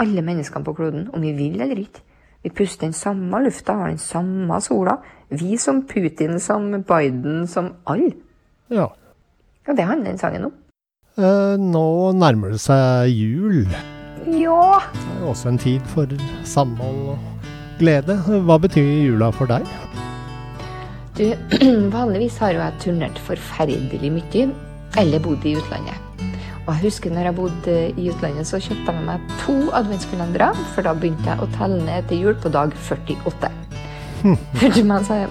alle 0.00 0.24
menneskene 0.24 0.64
på 0.64 0.74
kloden, 0.78 1.10
om 1.12 1.20
vi 1.22 1.34
vil 1.36 1.60
eller 1.60 1.78
ikke. 1.82 2.02
Vi 2.42 2.50
puster 2.56 2.86
den 2.86 2.96
samme 2.96 3.42
lufta, 3.44 3.76
har 3.76 3.92
den 3.92 4.00
samme 4.00 4.60
sola. 4.64 4.96
Vi 5.28 5.58
som 5.60 5.82
Putin, 5.86 6.40
som 6.40 6.72
Biden, 6.72 7.46
som 7.46 7.74
alle. 7.86 8.14
Ja. 8.72 8.88
Og 9.68 9.76
det 9.76 9.84
handler 9.84 10.10
den 10.10 10.18
sangen 10.18 10.48
om. 10.48 10.52
Eh, 11.18 11.56
nå 11.60 12.12
nærmer 12.16 12.56
det 12.56 12.64
seg 12.64 13.12
jul. 13.12 13.66
Ja! 14.26 14.80
Det 14.92 15.06
er 15.14 15.20
jo 15.22 15.30
også 15.32 15.48
en 15.48 15.58
tid 15.58 15.86
for 15.92 16.10
samhold 16.44 17.14
og 17.14 17.46
glede. 17.80 18.18
Hva 18.46 18.58
betyr 18.60 18.88
jula 19.06 19.30
for 19.32 19.50
deg? 19.50 19.64
Du, 21.16 21.24
vanligvis 21.96 22.38
har 22.40 22.54
jo 22.54 22.62
jeg 22.62 22.80
turnert 22.84 23.18
forferdelig 23.24 24.12
mye, 24.12 24.46
eller 25.00 25.24
bodd 25.24 25.44
i 25.48 25.56
utlandet. 25.60 26.06
Og 26.66 26.74
jeg 26.74 26.84
husker 26.84 27.14
når 27.14 27.30
jeg 27.30 27.36
bodde 27.38 27.78
i 27.96 28.10
utlandet, 28.12 28.46
så 28.46 28.60
kjøpte 28.60 28.92
jeg 28.92 29.00
med 29.00 29.08
meg 29.08 29.32
to 29.42 29.56
adventskalendere, 29.76 30.52
for 30.74 30.86
da 30.86 30.94
begynte 30.94 31.32
jeg 31.32 31.42
å 31.42 31.50
telle 31.56 31.80
ned 31.86 32.08
til 32.12 32.28
jul 32.28 32.38
på 32.40 32.52
dag 32.52 32.76
48. 32.88 33.59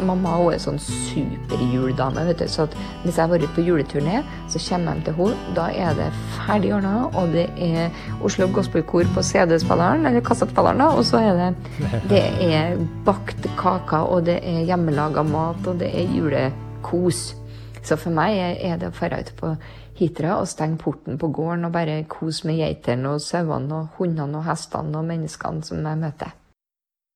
mamma 0.05 0.35
hun 0.39 0.53
er 0.53 0.61
sånn 0.61 0.79
superjuledame, 0.81 2.23
vet 2.29 2.41
du. 2.41 2.47
Så 2.49 2.65
hvis 3.03 3.17
jeg 3.17 3.21
har 3.21 3.31
vært 3.31 3.55
på 3.55 3.65
juleturné, 3.65 4.21
så 4.49 4.61
kommer 4.65 4.97
jeg 4.97 5.05
til 5.07 5.17
henne. 5.19 5.55
Da 5.57 5.67
er 5.69 5.97
det 5.97 6.07
ferdig 6.37 6.73
ordna, 6.77 6.93
og 7.13 7.33
det 7.35 7.47
er 7.61 7.93
Oslo 8.25 8.49
Gospelkor 8.53 9.09
på 9.15 9.25
CD-spilleren, 9.25 10.07
eller 10.09 10.25
kassettspilleren. 10.25 10.85
Og 10.89 11.03
så 11.05 11.21
er 11.21 11.37
det 11.39 11.99
Det 12.09 12.23
er 12.49 12.79
bakt 13.05 13.49
kaker, 13.57 14.09
og 14.09 14.25
det 14.25 14.39
er 14.43 14.65
hjemmelaga 14.69 15.23
mat, 15.23 15.67
og 15.67 15.79
det 15.79 15.91
er 15.93 16.09
julekos. 16.15 17.35
Så 17.83 17.95
for 17.95 18.11
meg 18.11 18.37
er 18.37 18.77
det 18.77 18.89
å 18.89 18.97
dra 18.97 19.21
ut 19.21 19.31
på 19.39 19.53
Hitra 19.99 20.37
og 20.39 20.47
stenge 20.47 20.79
porten 20.79 21.17
på 21.19 21.27
gården 21.35 21.67
og 21.67 21.73
bare 21.75 22.03
kose 22.07 22.47
med 22.47 22.59
geitene 22.61 23.15
og 23.15 23.23
sauene 23.23 23.81
og 23.81 23.97
hundene 23.99 24.39
og 24.39 24.47
hestene 24.47 24.95
og 24.95 25.09
menneskene 25.09 25.65
som 25.67 25.83
jeg 25.83 25.99
møter. 25.99 26.38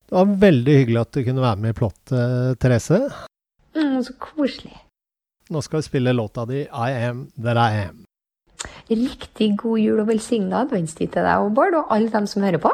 Det 0.10 0.16
var 0.16 0.34
veldig 0.44 0.78
hyggelig 0.80 1.02
at 1.02 1.12
du 1.16 1.24
kunne 1.26 1.44
være 1.44 1.62
med 1.64 1.74
i 1.74 1.78
plottet, 1.78 2.58
Therese. 2.62 3.00
Mm, 3.76 4.00
så 4.06 4.16
koselig. 4.22 4.76
Nå 5.54 5.62
skal 5.64 5.82
vi 5.82 5.88
spille 5.88 6.14
låta 6.14 6.46
di 6.46 6.64
'I 6.64 6.92
Am 7.10 7.28
That 7.36 7.58
I 7.58 7.88
Am'. 7.88 8.04
Riktig 8.90 9.58
god 9.58 9.80
jul 9.80 10.00
og 10.00 10.08
velsigna 10.08 10.64
adventstid 10.64 11.12
til 11.14 11.26
deg 11.26 11.52
Bård, 11.56 11.76
og 11.76 11.92
alle 11.96 12.12
dem 12.12 12.28
som 12.28 12.44
hører 12.44 12.62
på. 12.64 12.72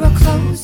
wear 0.00 0.08
our 0.08 0.18
close. 0.18 0.63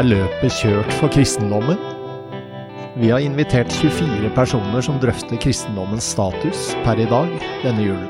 Er 0.00 0.06
løpet 0.08 0.54
kjørt 0.56 0.94
for 0.96 1.12
kristendommen? 1.12 1.76
Vi 2.96 3.10
har 3.12 3.20
invitert 3.20 3.68
24 3.82 4.30
personer 4.32 4.80
som 4.86 4.96
drøfter 5.02 5.36
kristendommens 5.42 6.06
status 6.14 6.70
per 6.86 7.02
i 7.02 7.08
dag 7.10 7.28
denne 7.60 7.84
julen. 7.84 8.06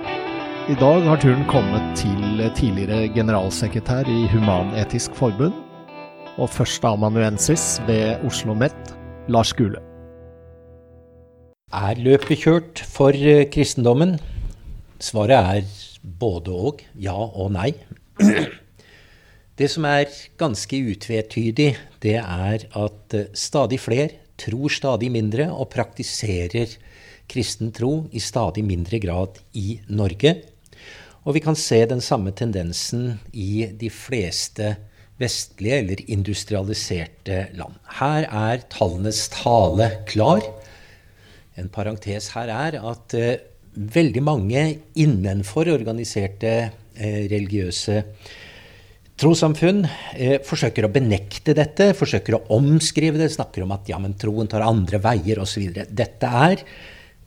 I 0.71 0.77
dag 0.79 1.09
har 1.09 1.19
turen 1.19 1.43
kommet 1.51 1.89
til 1.99 2.45
tidligere 2.55 3.09
generalsekretær 3.17 4.07
i 4.07 4.21
Human-Etisk 4.31 5.19
Forbund 5.19 5.57
og 6.37 6.53
førsteamanuensis 6.55 7.81
ved 7.91 8.23
Oslo 8.23 8.55
OsloMet, 8.55 8.95
Lars 9.27 9.51
Gule. 9.59 9.83
Er 11.75 11.99
løpet 11.99 12.45
kjørt 12.45 12.85
for 12.87 13.11
eh, 13.19 13.49
kristendommen? 13.51 14.21
Svaret 15.03 15.35
er 15.59 15.67
både 16.23 16.55
og, 16.55 16.87
ja 16.95 17.19
og 17.19 17.51
nei. 17.59 17.73
Det 19.61 19.67
som 19.69 19.85
er 19.85 20.09
ganske 20.41 20.79
utvetydig, 20.89 21.75
det 22.01 22.15
er 22.17 22.63
at 22.65 23.17
eh, 23.17 23.27
stadig 23.37 23.77
flere 23.83 24.15
tror 24.41 24.73
stadig 24.73 25.11
mindre 25.13 25.51
og 25.53 25.69
praktiserer 25.75 26.79
kristen 27.29 27.69
tro 27.77 28.07
i 28.17 28.23
stadig 28.25 28.65
mindre 28.65 28.97
grad 29.05 29.37
i 29.53 29.77
Norge. 29.93 30.33
Og 31.29 31.37
vi 31.37 31.45
kan 31.45 31.61
se 31.61 31.83
den 31.85 32.01
samme 32.01 32.33
tendensen 32.33 33.19
i 33.37 33.69
de 33.77 33.93
fleste 33.93 34.79
vestlige 35.21 35.83
eller 35.83 36.05
industrialiserte 36.09 37.51
land. 37.53 37.77
Her 38.01 38.33
er 38.33 38.65
tallenes 38.73 39.27
tale 39.37 39.93
klar. 40.09 40.41
En 41.61 41.69
parentes 41.69 42.33
her 42.33 42.49
er 42.49 42.81
at 42.81 43.13
eh, 43.13 43.43
veldig 43.77 44.25
mange 44.25 44.69
innenfor 44.97 45.69
organiserte 45.69 46.55
eh, 46.97 47.27
religiøse 47.29 48.07
trossamfunn 49.21 49.85
eh, 50.17 50.39
forsøker 50.47 50.87
å 50.87 50.93
benekte 50.93 51.55
dette, 51.57 51.91
forsøker 51.97 52.39
å 52.39 52.45
omskrive 52.57 53.21
det, 53.21 53.29
snakker 53.35 53.67
om 53.67 53.75
at 53.77 53.91
ja, 53.91 53.99
men 54.01 54.17
troen 54.21 54.49
tar 54.49 54.65
andre 54.65 55.01
veier 55.03 55.43
osv. 55.43 55.67
Dette 55.75 56.31
er 56.45 56.63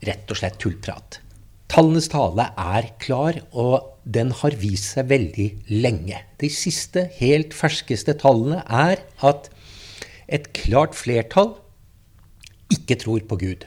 rett 0.03 0.33
og 0.33 0.39
slett 0.39 0.57
tullprat. 0.61 1.19
Tallenes 1.73 2.09
tale 2.11 2.49
er 2.59 2.91
klar, 3.01 3.39
og 3.57 3.99
den 4.03 4.33
har 4.41 4.57
vist 4.61 4.93
seg 4.93 5.07
veldig 5.09 5.47
lenge. 5.71 6.19
De 6.41 6.49
siste, 6.53 7.07
helt 7.17 7.55
ferskeste 7.57 8.17
tallene 8.21 8.61
er 8.67 9.01
at 9.25 9.49
et 10.27 10.49
klart 10.55 10.97
flertall 10.97 11.55
ikke 12.73 12.97
tror 13.01 13.25
på 13.29 13.39
Gud. 13.41 13.65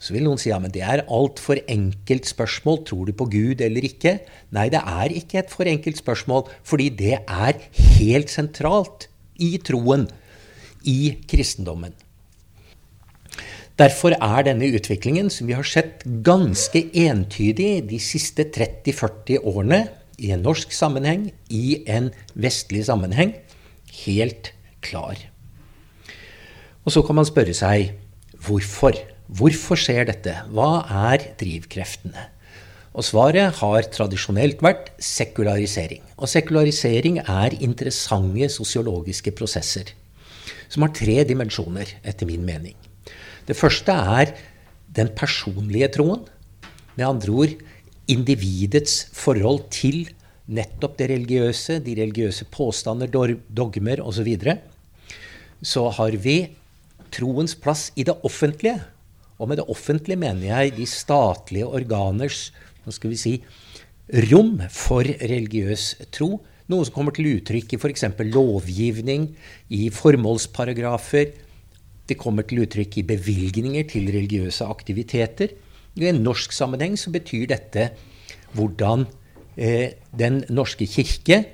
Så 0.00 0.14
vil 0.14 0.24
noen 0.24 0.40
si 0.40 0.48
ja, 0.48 0.56
men 0.62 0.72
det 0.72 0.80
er 0.80 1.04
altfor 1.12 1.60
enkelt 1.68 2.28
spørsmål. 2.28 2.80
Tror 2.88 3.08
du 3.10 3.12
på 3.16 3.28
Gud 3.28 3.60
eller 3.64 3.84
ikke? 3.84 4.16
Nei, 4.56 4.70
det 4.72 4.80
er 4.80 5.12
ikke 5.12 5.42
et 5.42 5.52
for 5.52 5.68
enkelt 5.68 6.00
spørsmål, 6.00 6.46
fordi 6.64 6.88
det 6.96 7.18
er 7.20 7.60
helt 8.00 8.32
sentralt 8.32 9.10
i 9.40 9.58
troen, 9.64 10.06
i 10.88 11.20
kristendommen. 11.28 11.92
Derfor 13.80 14.12
er 14.16 14.44
denne 14.44 14.68
utviklingen, 14.76 15.30
som 15.32 15.48
vi 15.48 15.56
har 15.56 15.64
sett 15.64 16.02
ganske 16.24 16.82
entydig 17.04 17.70
de 17.88 18.00
siste 18.00 18.44
30-40 18.52 19.40
årene, 19.44 19.86
i 20.20 20.34
en 20.34 20.42
norsk 20.44 20.72
sammenheng, 20.76 21.30
i 21.48 21.80
en 21.88 22.10
vestlig 22.36 22.82
sammenheng, 22.88 23.32
helt 24.04 24.52
klar. 24.84 25.16
Og 26.84 26.92
så 26.92 27.00
kan 27.04 27.16
man 27.16 27.28
spørre 27.28 27.56
seg 27.56 27.94
hvorfor. 28.44 28.96
Hvorfor 29.30 29.78
skjer 29.78 30.08
dette? 30.08 30.32
Hva 30.50 30.82
er 31.12 31.22
drivkreftene? 31.38 32.24
Og 32.90 33.06
svaret 33.06 33.60
har 33.60 33.86
tradisjonelt 33.94 34.62
vært 34.64 34.90
sekularisering. 34.98 36.02
Og 36.18 36.26
sekularisering 36.32 37.20
er 37.22 37.54
interessante 37.62 38.48
sosiologiske 38.50 39.30
prosesser 39.38 39.94
som 40.70 40.84
har 40.86 40.92
tre 40.94 41.16
dimensjoner, 41.26 41.96
etter 42.06 42.28
min 42.28 42.44
mening. 42.46 42.76
Det 43.46 43.56
første 43.58 43.90
er 43.90 44.34
den 44.94 45.10
personlige 45.18 45.88
troen. 45.96 46.22
Med 46.94 47.06
andre 47.06 47.34
ord 47.42 47.54
individets 48.10 49.08
forhold 49.14 49.64
til 49.74 50.04
nettopp 50.50 50.96
det 50.98 51.10
religiøse, 51.10 51.80
de 51.82 51.96
religiøse 51.98 52.46
påstander, 52.50 53.10
dogmer 53.10 54.02
osv. 54.02 54.20
Så, 54.20 54.26
videre. 54.26 54.58
så 55.62 55.88
har 55.90 56.14
vi 56.18 56.38
troens 57.10 57.54
plass 57.54 57.90
i 57.96 58.06
det 58.06 58.14
offentlige. 58.26 58.78
Og 59.40 59.48
med 59.48 59.60
det 59.60 59.68
offentlige 59.72 60.20
mener 60.20 60.46
jeg 60.50 60.76
de 60.76 60.86
statlige 60.88 61.68
organers 61.68 62.50
hva 62.84 62.92
skal 62.94 63.12
vi 63.12 63.18
si, 63.20 63.34
rom 64.30 64.58
for 64.72 65.04
religiøs 65.04 65.92
tro. 66.14 66.38
Noe 66.70 66.86
som 66.86 66.94
kommer 66.94 67.14
til 67.16 67.28
uttrykk 67.32 67.74
i 67.74 67.78
f.eks. 67.80 68.04
lovgivning, 68.30 69.30
i 69.74 69.88
formålsparagrafer, 69.92 71.32
det 72.10 72.18
kommer 72.18 72.46
til 72.46 72.64
uttrykk 72.64 73.00
i 73.00 73.06
bevilgninger 73.06 73.86
til 73.90 74.10
religiøse 74.10 74.66
aktiviteter. 74.66 75.52
I 75.98 76.08
en 76.10 76.22
norsk 76.24 76.54
sammenheng 76.54 76.96
så 76.98 77.12
betyr 77.14 77.48
dette 77.50 77.90
hvordan 78.54 79.06
eh, 79.56 79.94
Den 80.10 80.42
norske 80.50 80.86
kirke 80.90 81.44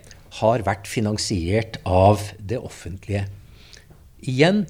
har 0.40 0.64
vært 0.64 0.88
finansiert 0.88 1.78
av 1.84 2.22
det 2.40 2.58
offentlige. 2.60 3.26
Igjen, 4.20 4.64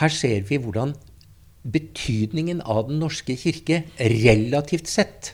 her 0.00 0.12
ser 0.12 0.44
vi 0.48 0.58
hvordan 0.60 0.94
betydningen 1.64 2.60
av 2.60 2.88
Den 2.88 3.00
norske 3.00 3.36
kirke 3.40 3.82
relativt 3.98 4.90
sett 4.90 5.32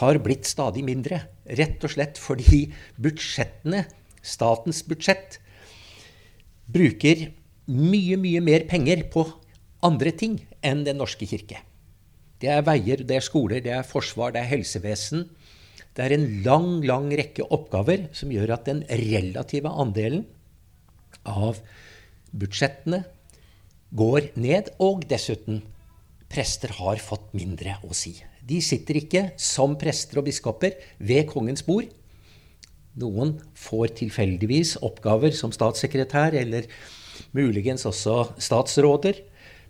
har 0.00 0.18
blitt 0.22 0.48
stadig 0.48 0.84
mindre. 0.86 1.22
Rett 1.44 1.82
og 1.84 1.92
slett 1.92 2.18
fordi 2.20 2.70
budsjettene, 3.00 3.84
statens 4.22 4.82
budsjett, 4.88 5.38
bruker 6.70 7.28
mye, 7.70 8.16
mye 8.16 8.40
mer 8.44 8.64
penger 8.70 9.04
på 9.12 9.26
andre 9.84 10.12
ting 10.16 10.38
enn 10.64 10.84
Den 10.86 11.00
norske 11.00 11.28
kirke. 11.28 11.60
Det 12.40 12.48
er 12.48 12.64
veier, 12.64 13.02
det 13.04 13.18
er 13.18 13.24
skoler, 13.24 13.60
det 13.60 13.74
er 13.76 13.84
forsvar, 13.84 14.32
det 14.32 14.40
er 14.40 14.52
helsevesen. 14.54 15.26
Det 15.92 16.06
er 16.06 16.14
en 16.14 16.28
lang, 16.46 16.80
lang 16.86 17.10
rekke 17.12 17.44
oppgaver 17.52 18.06
som 18.16 18.32
gjør 18.32 18.54
at 18.56 18.68
den 18.70 18.84
relative 18.88 19.68
andelen 19.68 20.24
av 21.28 21.60
budsjettene 22.32 23.02
går 23.96 24.32
ned, 24.38 24.70
og 24.78 25.06
dessuten 25.10 25.62
prester 26.30 26.72
har 26.78 27.00
fått 27.02 27.32
mindre 27.34 27.78
å 27.86 27.94
si. 27.96 28.14
De 28.46 28.60
sitter 28.62 29.00
ikke 29.02 29.24
som 29.40 29.76
prester 29.78 30.20
og 30.20 30.28
biskoper 30.28 30.78
ved 30.98 31.26
kongens 31.30 31.64
bord. 31.66 31.88
Noen 33.00 33.36
får 33.54 33.94
tilfeldigvis 34.00 34.76
oppgaver 34.82 35.34
som 35.36 35.52
statssekretær 35.54 36.34
eller 36.38 36.66
muligens 37.36 37.86
også 37.86 38.32
statsråder. 38.42 39.20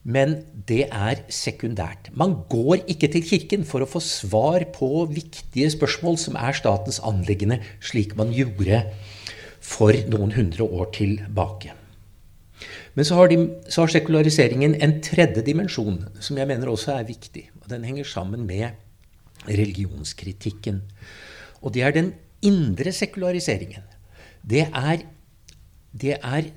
Men 0.01 0.39
det 0.69 0.87
er 0.89 1.21
sekundært. 1.29 2.09
Man 2.17 2.39
går 2.49 2.87
ikke 2.89 3.11
til 3.13 3.27
Kirken 3.27 3.67
for 3.69 3.85
å 3.85 3.91
få 3.91 4.01
svar 4.01 4.65
på 4.73 5.05
viktige 5.13 5.69
spørsmål 5.75 6.17
som 6.23 6.39
er 6.41 6.57
statens 6.57 7.03
anliggende, 7.05 7.61
slik 7.85 8.17
man 8.17 8.33
gjorde 8.33 8.87
for 9.61 9.93
noen 10.09 10.33
hundre 10.33 10.65
år 10.65 10.89
tilbake. 10.97 11.77
Men 12.95 13.07
så 13.07 13.19
har, 13.21 13.31
de, 13.31 13.39
så 13.71 13.85
har 13.85 13.93
sekulariseringen 13.95 14.75
en 14.83 14.97
tredje 15.05 15.45
dimensjon, 15.47 16.03
som 16.21 16.39
jeg 16.41 16.49
mener 16.51 16.71
også 16.71 16.97
er 16.97 17.07
viktig. 17.09 17.47
og 17.63 17.69
Den 17.71 17.85
henger 17.87 18.09
sammen 18.09 18.47
med 18.49 18.75
religionskritikken. 19.47 20.83
Og 21.63 21.75
det 21.75 21.85
er 21.87 21.95
den 21.95 22.13
indre 22.43 22.93
sekulariseringen. 22.93 23.85
Det 24.43 24.67
er, 24.67 25.05
det 25.93 26.17
er 26.19 26.51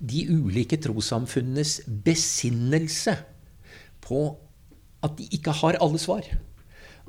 de 0.00 0.24
ulike 0.30 0.78
trossamfunnenes 0.80 1.80
besinnelse 2.04 3.16
på 4.04 4.24
at 5.04 5.16
de 5.18 5.26
ikke 5.34 5.54
har 5.60 5.78
alle 5.80 6.00
svar. 6.00 6.24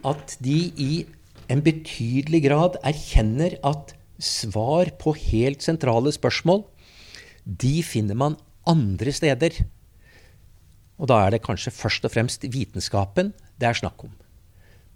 At 0.07 0.37
de 0.43 0.71
i 0.79 1.05
en 1.51 1.61
betydelig 1.63 2.45
grad 2.47 2.79
erkjenner 2.87 3.57
at 3.67 3.93
svar 4.21 4.91
på 5.01 5.13
helt 5.17 5.63
sentrale 5.65 6.13
spørsmål, 6.13 6.63
de 7.45 7.81
finner 7.83 8.17
man 8.17 8.37
andre 8.69 9.13
steder. 9.15 9.61
Og 11.01 11.09
da 11.09 11.23
er 11.25 11.33
det 11.33 11.43
kanskje 11.45 11.73
først 11.73 12.05
og 12.05 12.13
fremst 12.13 12.45
vitenskapen 12.45 13.33
det 13.61 13.69
er 13.69 13.77
snakk 13.77 14.05
om. 14.05 14.13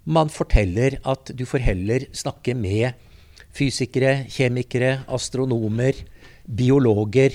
Man 0.06 0.30
forteller 0.30 1.00
at 1.06 1.32
du 1.34 1.42
får 1.48 1.64
heller 1.66 2.06
snakke 2.14 2.54
med 2.54 2.94
fysikere, 3.56 4.26
kjemikere, 4.30 5.00
astronomer, 5.10 5.98
biologer, 6.46 7.34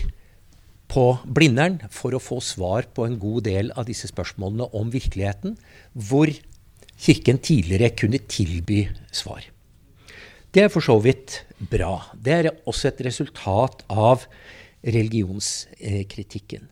på 0.91 1.05
Blindern 1.23 1.77
for 1.91 2.15
å 2.15 2.19
få 2.19 2.41
svar 2.43 2.89
på 2.91 3.05
en 3.07 3.15
god 3.19 3.45
del 3.47 3.71
av 3.79 3.87
disse 3.87 4.09
spørsmålene 4.11 4.67
om 4.75 4.89
virkeligheten, 4.91 5.55
hvor 5.95 6.31
Kirken 7.01 7.39
tidligere 7.41 7.95
kunne 7.97 8.19
tilby 8.29 8.83
svar. 9.15 9.41
Det 10.53 10.65
er 10.65 10.69
for 10.69 10.85
så 10.85 10.99
vidt 11.01 11.39
bra. 11.71 11.95
Det 12.13 12.33
er 12.35 12.49
også 12.69 12.91
et 12.91 12.99
resultat 13.07 13.81
av 13.89 14.27
religionskritikken. 14.85 16.69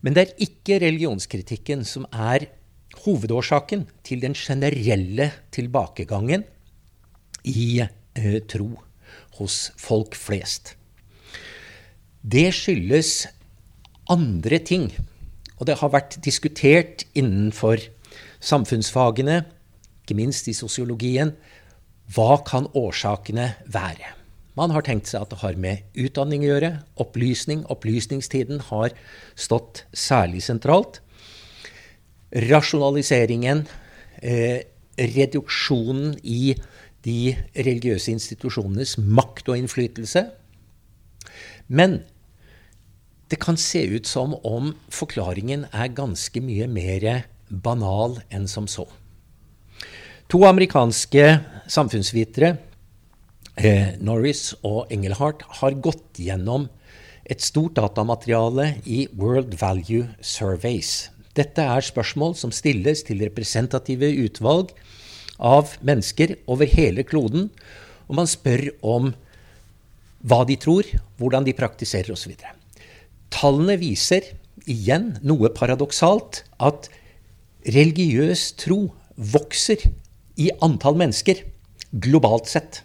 Men 0.00 0.16
det 0.16 0.22
er 0.22 0.44
ikke 0.46 0.80
religionskritikken 0.82 1.84
som 1.86 2.06
er 2.10 2.48
hovedårsaken 3.04 3.86
til 4.06 4.22
den 4.24 4.34
generelle 4.34 5.30
tilbakegangen 5.54 6.44
i 7.46 7.80
eh, 7.80 8.40
tro 8.50 8.72
hos 9.38 9.70
folk 9.78 10.16
flest. 10.18 10.74
Det 12.20 12.50
skyldes 12.52 13.28
andre 14.10 14.58
ting. 14.58 14.90
Og 15.60 15.68
det 15.68 15.78
har 15.80 15.92
vært 15.92 16.18
diskutert 16.24 17.04
innenfor 17.14 17.82
samfunnsfagene, 18.40 19.42
ikke 20.00 20.16
minst 20.16 20.48
i 20.48 20.56
sosiologien, 20.56 21.34
hva 22.10 22.40
kan 22.46 22.66
årsakene 22.74 23.52
være? 23.70 24.19
Man 24.60 24.74
har 24.74 24.84
tenkt 24.84 25.08
seg 25.08 25.24
at 25.24 25.30
det 25.32 25.40
har 25.40 25.56
med 25.56 25.86
utdanning 25.96 26.42
å 26.44 26.50
gjøre. 26.50 26.70
Opplysning, 27.00 27.62
opplysningstiden 27.72 28.60
har 28.68 28.92
stått 29.32 29.86
særlig 29.96 30.42
sentralt. 30.44 31.00
Rasjonaliseringen, 32.50 33.64
eh, 34.20 34.68
reduksjonen 35.00 36.18
i 36.20 36.54
de 37.06 37.36
religiøse 37.56 38.12
institusjonenes 38.12 38.98
makt 38.98 39.48
og 39.48 39.56
innflytelse. 39.62 40.28
Men 41.68 42.02
det 43.30 43.40
kan 43.40 43.56
se 43.56 43.86
ut 43.96 44.06
som 44.06 44.34
om 44.44 44.74
forklaringen 44.90 45.68
er 45.72 45.88
ganske 45.88 46.40
mye 46.44 46.68
mer 46.68 47.24
banal 47.48 48.20
enn 48.28 48.46
som 48.46 48.66
så. 48.68 48.84
To 50.28 50.44
amerikanske 50.44 51.40
samfunnsvitere, 51.66 52.58
eh, 53.56 53.96
Norris 54.00 54.52
og 54.62 54.90
Engelhardt, 54.92 55.42
har 55.60 55.78
gått 55.82 56.20
gjennom 56.20 56.68
et 57.30 57.42
stort 57.44 57.76
datamateriale 57.78 58.76
i 58.84 59.06
World 59.18 59.54
Value 59.60 60.08
Surveys. 60.20 61.10
Dette 61.38 61.62
er 61.62 61.84
spørsmål 61.86 62.34
som 62.38 62.52
stilles 62.54 63.04
til 63.06 63.22
representative 63.22 64.08
utvalg 64.24 64.72
av 65.38 65.76
mennesker 65.86 66.34
over 66.50 66.68
hele 66.68 67.04
kloden, 67.06 67.48
og 68.10 68.18
man 68.18 68.28
spør 68.28 68.66
om 68.82 69.12
hva 70.26 70.42
de 70.44 70.56
tror, 70.60 70.88
hvordan 71.16 71.46
de 71.46 71.56
praktiserer 71.56 72.12
osv. 72.12 72.34
Tallene 73.32 73.78
viser, 73.80 74.26
igjen 74.68 75.14
noe 75.24 75.48
paradoksalt, 75.54 76.42
at 76.60 76.90
religiøs 77.64 78.50
tro 78.60 78.82
vokser 79.16 79.86
i 80.40 80.50
antall 80.64 80.98
mennesker 81.00 81.44
globalt 82.02 82.50
sett. 82.50 82.82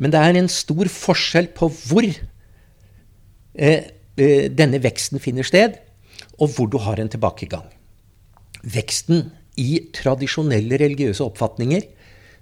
Men 0.00 0.12
det 0.14 0.20
er 0.20 0.38
en 0.40 0.48
stor 0.50 0.88
forskjell 0.88 1.50
på 1.56 1.68
hvor 1.84 2.06
eh, 2.08 3.90
eh, 4.16 4.46
denne 4.48 4.80
veksten 4.80 5.20
finner 5.22 5.46
sted, 5.46 5.76
og 6.40 6.54
hvor 6.54 6.70
du 6.72 6.78
har 6.80 7.00
en 7.00 7.10
tilbakegang. 7.12 7.68
Veksten 8.64 9.28
i 9.60 9.82
tradisjonelle 9.96 10.78
religiøse 10.80 11.24
oppfatninger 11.24 11.84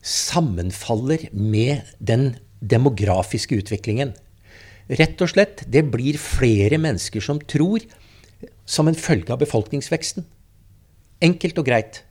sammenfaller 0.04 1.28
med 1.34 1.82
den 1.98 2.30
demografiske 2.62 3.58
utviklingen. 3.58 4.14
Rett 4.88 5.20
og 5.20 5.32
slett, 5.34 5.64
det 5.66 5.84
blir 5.90 6.18
flere 6.20 6.78
mennesker 6.80 7.22
som 7.24 7.40
tror 7.42 7.82
som 8.68 8.88
en 8.88 8.96
følge 8.96 9.34
av 9.34 9.42
befolkningsveksten. 9.42 10.24
Enkelt 11.26 11.58
og 11.58 11.66
greit. 11.66 12.02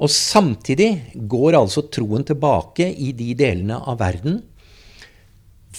Og 0.00 0.10
samtidig 0.10 1.12
går 1.28 1.58
altså 1.58 1.84
troen 1.92 2.24
tilbake 2.26 2.88
i 2.88 3.12
de 3.14 3.34
delene 3.38 3.76
av 3.76 4.00
verden 4.00 4.40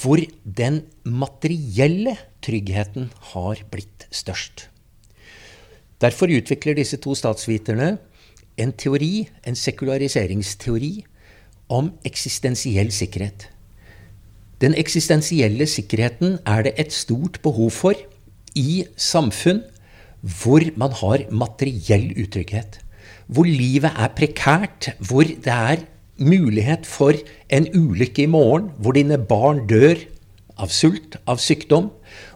hvor 0.02 0.22
den 0.44 0.82
materielle 1.06 2.16
tryggheten 2.42 3.12
har 3.34 3.62
blitt 3.72 4.08
størst. 4.12 4.70
Derfor 6.02 6.32
utvikler 6.34 6.76
disse 6.76 6.98
to 6.98 7.16
statsviterne 7.16 7.98
en 8.58 8.74
teori, 8.78 9.28
en 9.48 9.56
sekulariseringsteori, 9.56 11.06
om 11.70 11.94
eksistensiell 12.06 12.92
sikkerhet. 12.94 13.48
Den 14.62 14.76
eksistensielle 14.78 15.66
sikkerheten 15.68 16.38
er 16.46 16.66
det 16.68 16.74
et 16.80 16.94
stort 16.94 17.40
behov 17.44 17.72
for 17.72 17.98
i 18.56 18.84
samfunn 18.96 19.64
hvor 20.24 20.64
man 20.80 20.94
har 21.02 21.26
materiell 21.32 22.14
utrygghet. 22.24 22.80
Hvor 23.28 23.48
livet 23.48 23.92
er 23.92 24.14
prekært, 24.16 24.94
hvor 25.00 25.24
det 25.24 25.52
er 25.52 25.84
mulighet 26.22 26.86
for 26.86 27.18
en 27.50 27.68
ulykke 27.74 28.26
i 28.26 28.30
morgen, 28.30 28.72
hvor 28.78 28.96
dine 28.98 29.18
barn 29.18 29.64
dør 29.70 29.98
av 30.62 30.70
sult, 30.74 31.18
av 31.26 31.42
sykdom, 31.42 31.90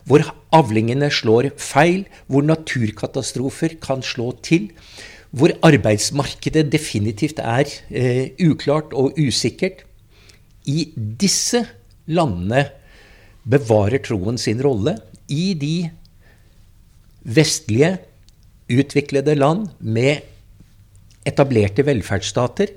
hvor 0.07 0.23
avlingene 0.55 1.09
slår 1.13 1.51
feil, 1.61 2.05
hvor 2.27 2.45
naturkatastrofer 2.47 3.77
kan 3.83 4.01
slå 4.05 4.31
til, 4.45 4.71
hvor 5.29 5.51
arbeidsmarkedet 5.65 6.65
definitivt 6.71 7.41
er 7.43 7.67
eh, 7.91 8.33
uklart 8.41 8.95
og 8.97 9.19
usikkert. 9.19 9.83
I 10.65 10.89
disse 10.95 11.65
landene 12.07 12.65
bevarer 13.47 14.01
troen 14.03 14.39
sin 14.39 14.63
rolle. 14.63 14.97
I 15.27 15.53
de 15.59 15.75
vestlige, 17.27 17.97
utviklede 18.67 19.31
land 19.37 19.69
med 19.79 20.25
etablerte 21.27 21.85
velferdsstater, 21.87 22.73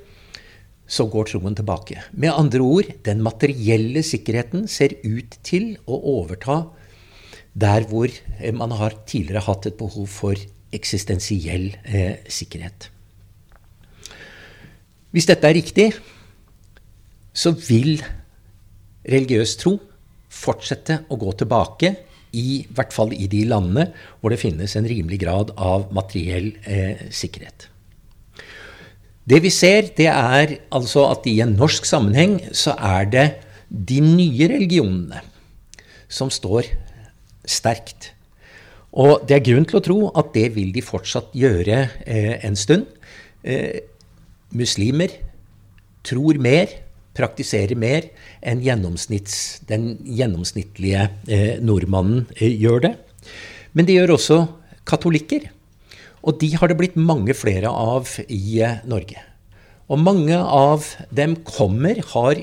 så 0.90 1.06
går 1.06 1.30
troen 1.30 1.54
tilbake. 1.54 2.00
Med 2.12 2.34
andre 2.34 2.60
ord, 2.66 2.88
den 3.06 3.22
materielle 3.22 4.02
sikkerheten 4.06 4.66
ser 4.68 4.96
ut 5.06 5.38
til 5.46 5.76
å 5.86 6.00
overta 6.18 6.64
der 7.54 7.86
hvor 7.90 8.10
eh, 8.10 8.54
man 8.54 8.74
har 8.78 8.96
tidligere 9.06 9.44
hatt 9.46 9.68
et 9.70 9.78
behov 9.78 10.08
for 10.10 10.38
eksistensiell 10.74 11.70
eh, 11.84 12.26
sikkerhet. 12.30 12.90
Hvis 15.10 15.26
dette 15.26 15.46
er 15.46 15.58
riktig, 15.58 15.88
så 17.34 17.54
vil 17.54 17.98
religiøs 19.06 19.56
tro 19.58 19.76
fortsette 20.30 21.00
å 21.10 21.18
gå 21.18 21.34
tilbake, 21.38 21.94
i 22.30 22.62
hvert 22.70 22.94
fall 22.94 23.10
i 23.10 23.26
de 23.26 23.42
landene 23.50 23.88
hvor 24.20 24.30
det 24.30 24.38
finnes 24.38 24.76
en 24.78 24.86
rimelig 24.86 25.18
grad 25.24 25.50
av 25.58 25.88
materiell 25.94 26.52
eh, 26.62 27.08
sikkerhet. 27.10 27.69
Det 29.28 29.42
vi 29.44 29.50
ser, 29.52 29.90
det 29.96 30.08
er 30.10 30.56
altså 30.72 31.06
at 31.10 31.26
i 31.28 31.40
en 31.44 31.56
norsk 31.58 31.86
sammenheng 31.86 32.38
så 32.56 32.74
er 32.76 33.10
det 33.10 33.26
de 33.70 34.00
nye 34.02 34.48
religionene 34.50 35.20
som 36.10 36.32
står 36.32 36.70
sterkt. 37.46 38.12
Og 38.90 39.22
det 39.28 39.36
er 39.36 39.46
grunn 39.46 39.66
til 39.68 39.78
å 39.78 39.84
tro 39.84 39.98
at 40.18 40.32
det 40.34 40.48
vil 40.56 40.72
de 40.74 40.82
fortsatt 40.82 41.30
gjøre 41.36 41.84
eh, 42.02 42.40
en 42.46 42.56
stund. 42.58 42.88
Eh, 43.46 43.86
muslimer 44.50 45.14
tror 46.06 46.40
mer, 46.42 46.72
praktiserer 47.14 47.76
mer 47.78 48.08
enn 48.40 48.62
den 48.62 49.86
gjennomsnittlige 50.06 51.06
eh, 51.28 51.60
nordmannen 51.62 52.26
eh, 52.36 52.50
gjør 52.50 52.86
det. 52.88 52.94
Men 53.76 53.86
det 53.86 53.98
gjør 53.98 54.16
også 54.16 54.40
katolikker. 54.88 55.50
Og 56.20 56.40
de 56.40 56.52
har 56.56 56.70
det 56.70 56.78
blitt 56.80 56.98
mange 57.00 57.34
flere 57.36 57.70
av 57.72 58.10
i 58.28 58.60
eh, 58.60 58.80
Norge. 58.88 59.22
Og 59.90 59.98
mange 59.98 60.36
av 60.38 60.86
dem 61.10 61.34
kommer, 61.42 61.98
har, 62.12 62.38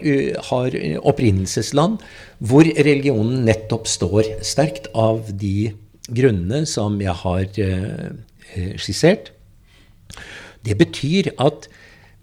har, 0.49 0.77
opprinnelsesland 1.07 2.01
hvor 2.43 2.67
religionen 2.67 3.45
nettopp 3.47 3.87
står 3.87 4.33
sterkt 4.43 4.89
av 4.91 5.29
de 5.31 5.71
grunnene 6.11 6.65
som 6.67 6.99
jeg 6.99 7.15
har 7.23 7.45
eh, 7.63 8.75
skissert. 8.79 9.31
Det 10.67 10.75
betyr 10.79 11.31
at 11.39 11.69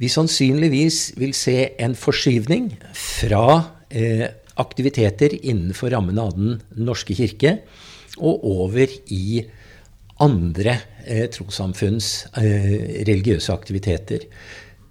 vi 0.02 0.10
sannsynligvis 0.12 1.14
vil 1.16 1.32
se 1.36 1.70
en 1.80 1.94
forskyvning 1.96 2.72
fra 2.98 3.46
eh, 3.94 4.26
aktiviteter 4.60 5.38
innenfor 5.40 5.94
rammen 5.94 6.18
av 6.20 6.34
Den 6.36 6.58
norske 6.76 7.16
kirke 7.16 7.60
og 8.18 8.44
over 8.44 8.90
i 9.10 9.44
andre 10.24 10.78
eh, 11.04 11.26
trossamfunns 11.32 12.10
eh, 12.40 13.04
religiøse 13.06 13.52
aktiviteter. 13.52 14.28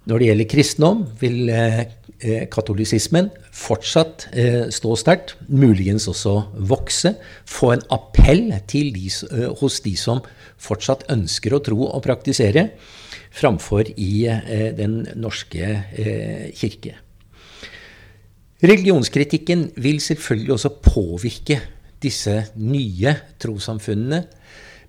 Når 0.04 0.20
det 0.20 0.26
gjelder 0.28 0.48
kristendom, 0.52 1.04
vil 1.20 1.48
eh, 1.48 1.78
eh, 2.20 2.42
katolisismen 2.52 3.30
fortsatt 3.56 4.26
eh, 4.36 4.66
stå 4.74 4.96
sterkt, 5.00 5.32
muligens 5.48 6.04
også 6.12 6.34
vokse, 6.68 7.14
få 7.48 7.72
en 7.72 7.84
appell 7.94 8.50
de, 8.68 9.06
hos 9.62 9.80
de 9.84 9.94
som 9.96 10.20
fortsatt 10.60 11.06
ønsker 11.12 11.56
å 11.56 11.62
tro 11.64 11.88
og 11.88 12.04
praktisere, 12.04 12.68
framfor 13.34 13.88
i 13.98 14.28
Den 14.78 15.00
norske 15.18 15.66
kirke. 16.54 16.92
Religionskritikken 18.62 19.64
vil 19.82 19.98
selvfølgelig 20.00 20.54
også 20.54 20.70
påvirke 20.84 21.56
disse 22.04 22.36
nye 22.54 23.16
trossamfunnene, 23.42 24.22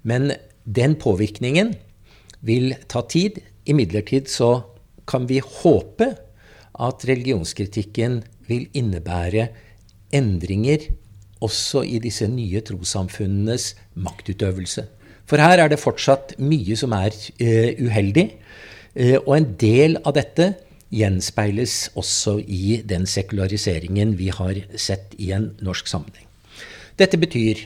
men 0.05 0.31
den 0.65 0.95
påvirkningen 1.01 1.73
vil 2.45 2.75
ta 2.87 3.01
tid. 3.09 3.41
Imidlertid 3.65 4.29
så 4.29 4.61
kan 5.09 5.25
vi 5.29 5.41
håpe 5.41 6.11
at 6.75 7.05
religionskritikken 7.07 8.21
vil 8.49 8.67
innebære 8.77 9.47
endringer 10.13 10.89
også 11.43 11.83
i 11.85 11.99
disse 12.03 12.27
nye 12.29 12.61
trossamfunnenes 12.65 13.73
maktutøvelse. 13.95 14.85
For 15.25 15.41
her 15.41 15.63
er 15.63 15.71
det 15.71 15.81
fortsatt 15.81 16.35
mye 16.41 16.77
som 16.77 16.93
er 16.93 17.13
uh, 17.13 17.71
uheldig, 17.81 18.27
uh, 18.93 19.17
og 19.25 19.33
en 19.39 19.49
del 19.61 19.97
av 20.05 20.15
dette 20.17 20.51
gjenspeiles 20.93 21.89
også 21.97 22.37
i 22.39 22.81
den 22.87 23.07
sekulariseringen 23.09 24.13
vi 24.19 24.29
har 24.33 24.61
sett 24.77 25.15
i 25.17 25.31
en 25.35 25.49
norsk 25.65 25.89
sammenheng. 25.89 26.27
Dette 26.95 27.19
betyr 27.19 27.65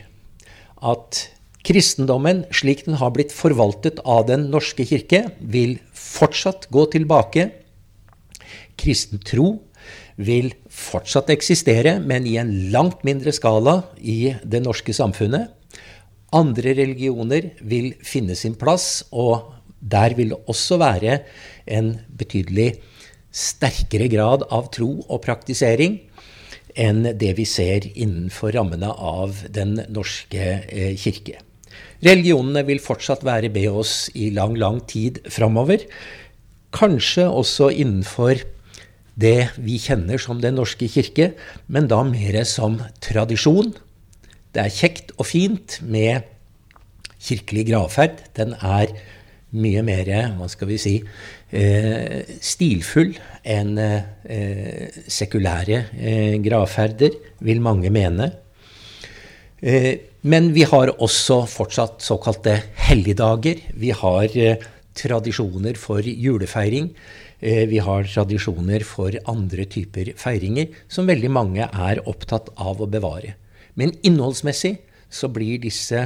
at 0.80 1.26
Kristendommen, 1.66 2.46
slik 2.56 2.86
den 2.86 2.96
har 2.96 3.12
blitt 3.12 3.34
forvaltet 3.36 4.00
av 4.08 4.26
Den 4.30 4.48
norske 4.52 4.86
kirke, 4.88 5.26
vil 5.40 5.78
fortsatt 5.92 6.68
gå 6.72 6.86
tilbake. 6.94 7.50
Kristen 8.80 9.20
tro 9.20 9.58
vil 10.20 10.52
fortsatt 10.72 11.30
eksistere, 11.32 11.98
men 12.00 12.26
i 12.28 12.36
en 12.40 12.52
langt 12.72 13.04
mindre 13.04 13.32
skala 13.32 13.82
i 14.00 14.34
det 14.44 14.62
norske 14.64 14.94
samfunnet. 14.96 15.52
Andre 16.36 16.74
religioner 16.78 17.50
vil 17.66 17.92
finne 18.06 18.36
sin 18.38 18.54
plass, 18.56 19.02
og 19.10 19.52
der 19.80 20.14
vil 20.16 20.32
det 20.34 20.40
også 20.48 20.78
være 20.80 21.20
en 21.66 21.94
betydelig 22.08 22.74
sterkere 23.30 24.08
grad 24.12 24.44
av 24.52 24.70
tro 24.74 24.92
og 25.06 25.20
praktisering 25.24 26.00
enn 26.78 27.02
det 27.18 27.32
vi 27.38 27.46
ser 27.48 27.86
innenfor 27.90 28.54
rammene 28.54 28.90
av 28.90 29.46
Den 29.50 29.78
norske 29.90 30.50
eh, 30.68 30.94
kirke. 30.98 31.40
Religionene 32.00 32.64
vil 32.68 32.80
fortsatt 32.80 33.24
være 33.26 33.50
med 33.52 33.68
oss 33.82 34.08
i 34.16 34.30
lang, 34.32 34.56
lang 34.56 34.80
tid 34.88 35.20
framover. 35.28 35.84
Kanskje 36.72 37.26
også 37.28 37.68
innenfor 37.74 38.40
det 39.20 39.50
vi 39.60 39.76
kjenner 39.82 40.20
som 40.22 40.40
Den 40.40 40.56
norske 40.56 40.88
kirke, 40.88 41.34
men 41.68 41.88
da 41.90 42.02
mer 42.06 42.42
som 42.48 42.78
tradisjon. 43.04 43.74
Det 44.54 44.64
er 44.64 44.72
kjekt 44.72 45.12
og 45.18 45.28
fint 45.28 45.80
med 45.82 46.24
kirkelig 47.20 47.66
gravferd. 47.68 48.22
Den 48.38 48.54
er 48.56 48.94
mye 49.50 49.82
mer, 49.82 50.08
hva 50.38 50.46
skal 50.48 50.70
vi 50.70 50.78
si, 50.78 50.94
eh, 51.52 52.22
stilfull 52.40 53.12
enn 53.44 53.78
eh, 53.78 55.00
sekulære 55.10 55.80
eh, 55.98 56.36
gravferder, 56.42 57.18
vil 57.42 57.60
mange 57.60 57.90
mene. 57.90 58.30
Men 60.20 60.50
vi 60.52 60.66
har 60.68 60.92
også 61.00 61.46
fortsatt 61.48 62.02
såkalte 62.04 62.58
helligdager. 62.76 63.62
Vi 63.72 63.90
har 63.96 64.36
eh, 64.36 64.60
tradisjoner 64.92 65.78
for 65.80 66.04
julefeiring. 66.04 66.90
Eh, 67.40 67.64
vi 67.68 67.78
har 67.80 68.04
tradisjoner 68.04 68.84
for 68.84 69.16
andre 69.32 69.64
typer 69.64 70.12
feiringer 70.20 70.74
som 70.92 71.08
veldig 71.08 71.30
mange 71.32 71.64
er 71.64 72.02
opptatt 72.04 72.52
av 72.60 72.82
å 72.82 72.88
bevare. 72.90 73.36
Men 73.80 73.94
innholdsmessig 74.04 74.76
så 75.08 75.30
blir 75.32 75.62
disse 75.62 76.04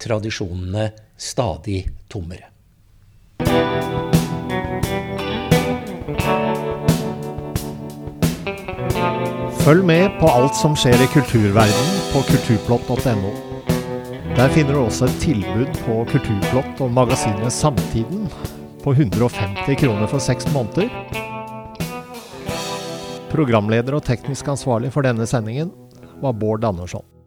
tradisjonene 0.00 0.88
stadig 1.20 1.84
tommere. 2.08 2.48
Følg 9.62 9.84
med 9.86 10.08
på 10.18 10.32
alt 10.32 10.56
som 10.58 10.72
skjer 10.74 11.04
i 11.04 11.10
kulturverdenen 11.12 12.01
på 12.12 12.20
kulturplott.no. 12.28 13.30
Der 14.36 14.48
finner 14.52 14.74
du 14.76 14.80
også 14.82 15.06
et 15.06 15.20
tilbud 15.22 15.70
på 15.86 15.94
Kulturplott 16.10 16.82
og 16.84 16.90
magasinet 16.92 17.52
Samtiden 17.52 18.26
på 18.82 18.92
150 18.92 19.78
kroner 19.80 20.10
for 20.10 20.20
seks 20.20 20.48
måneder. 20.52 20.90
Programleder 23.32 23.96
og 23.96 24.04
teknisk 24.04 24.52
ansvarlig 24.52 24.92
for 24.92 25.08
denne 25.08 25.28
sendingen 25.28 25.72
var 26.20 26.36
Bård 26.36 26.68
Andersson. 26.68 27.11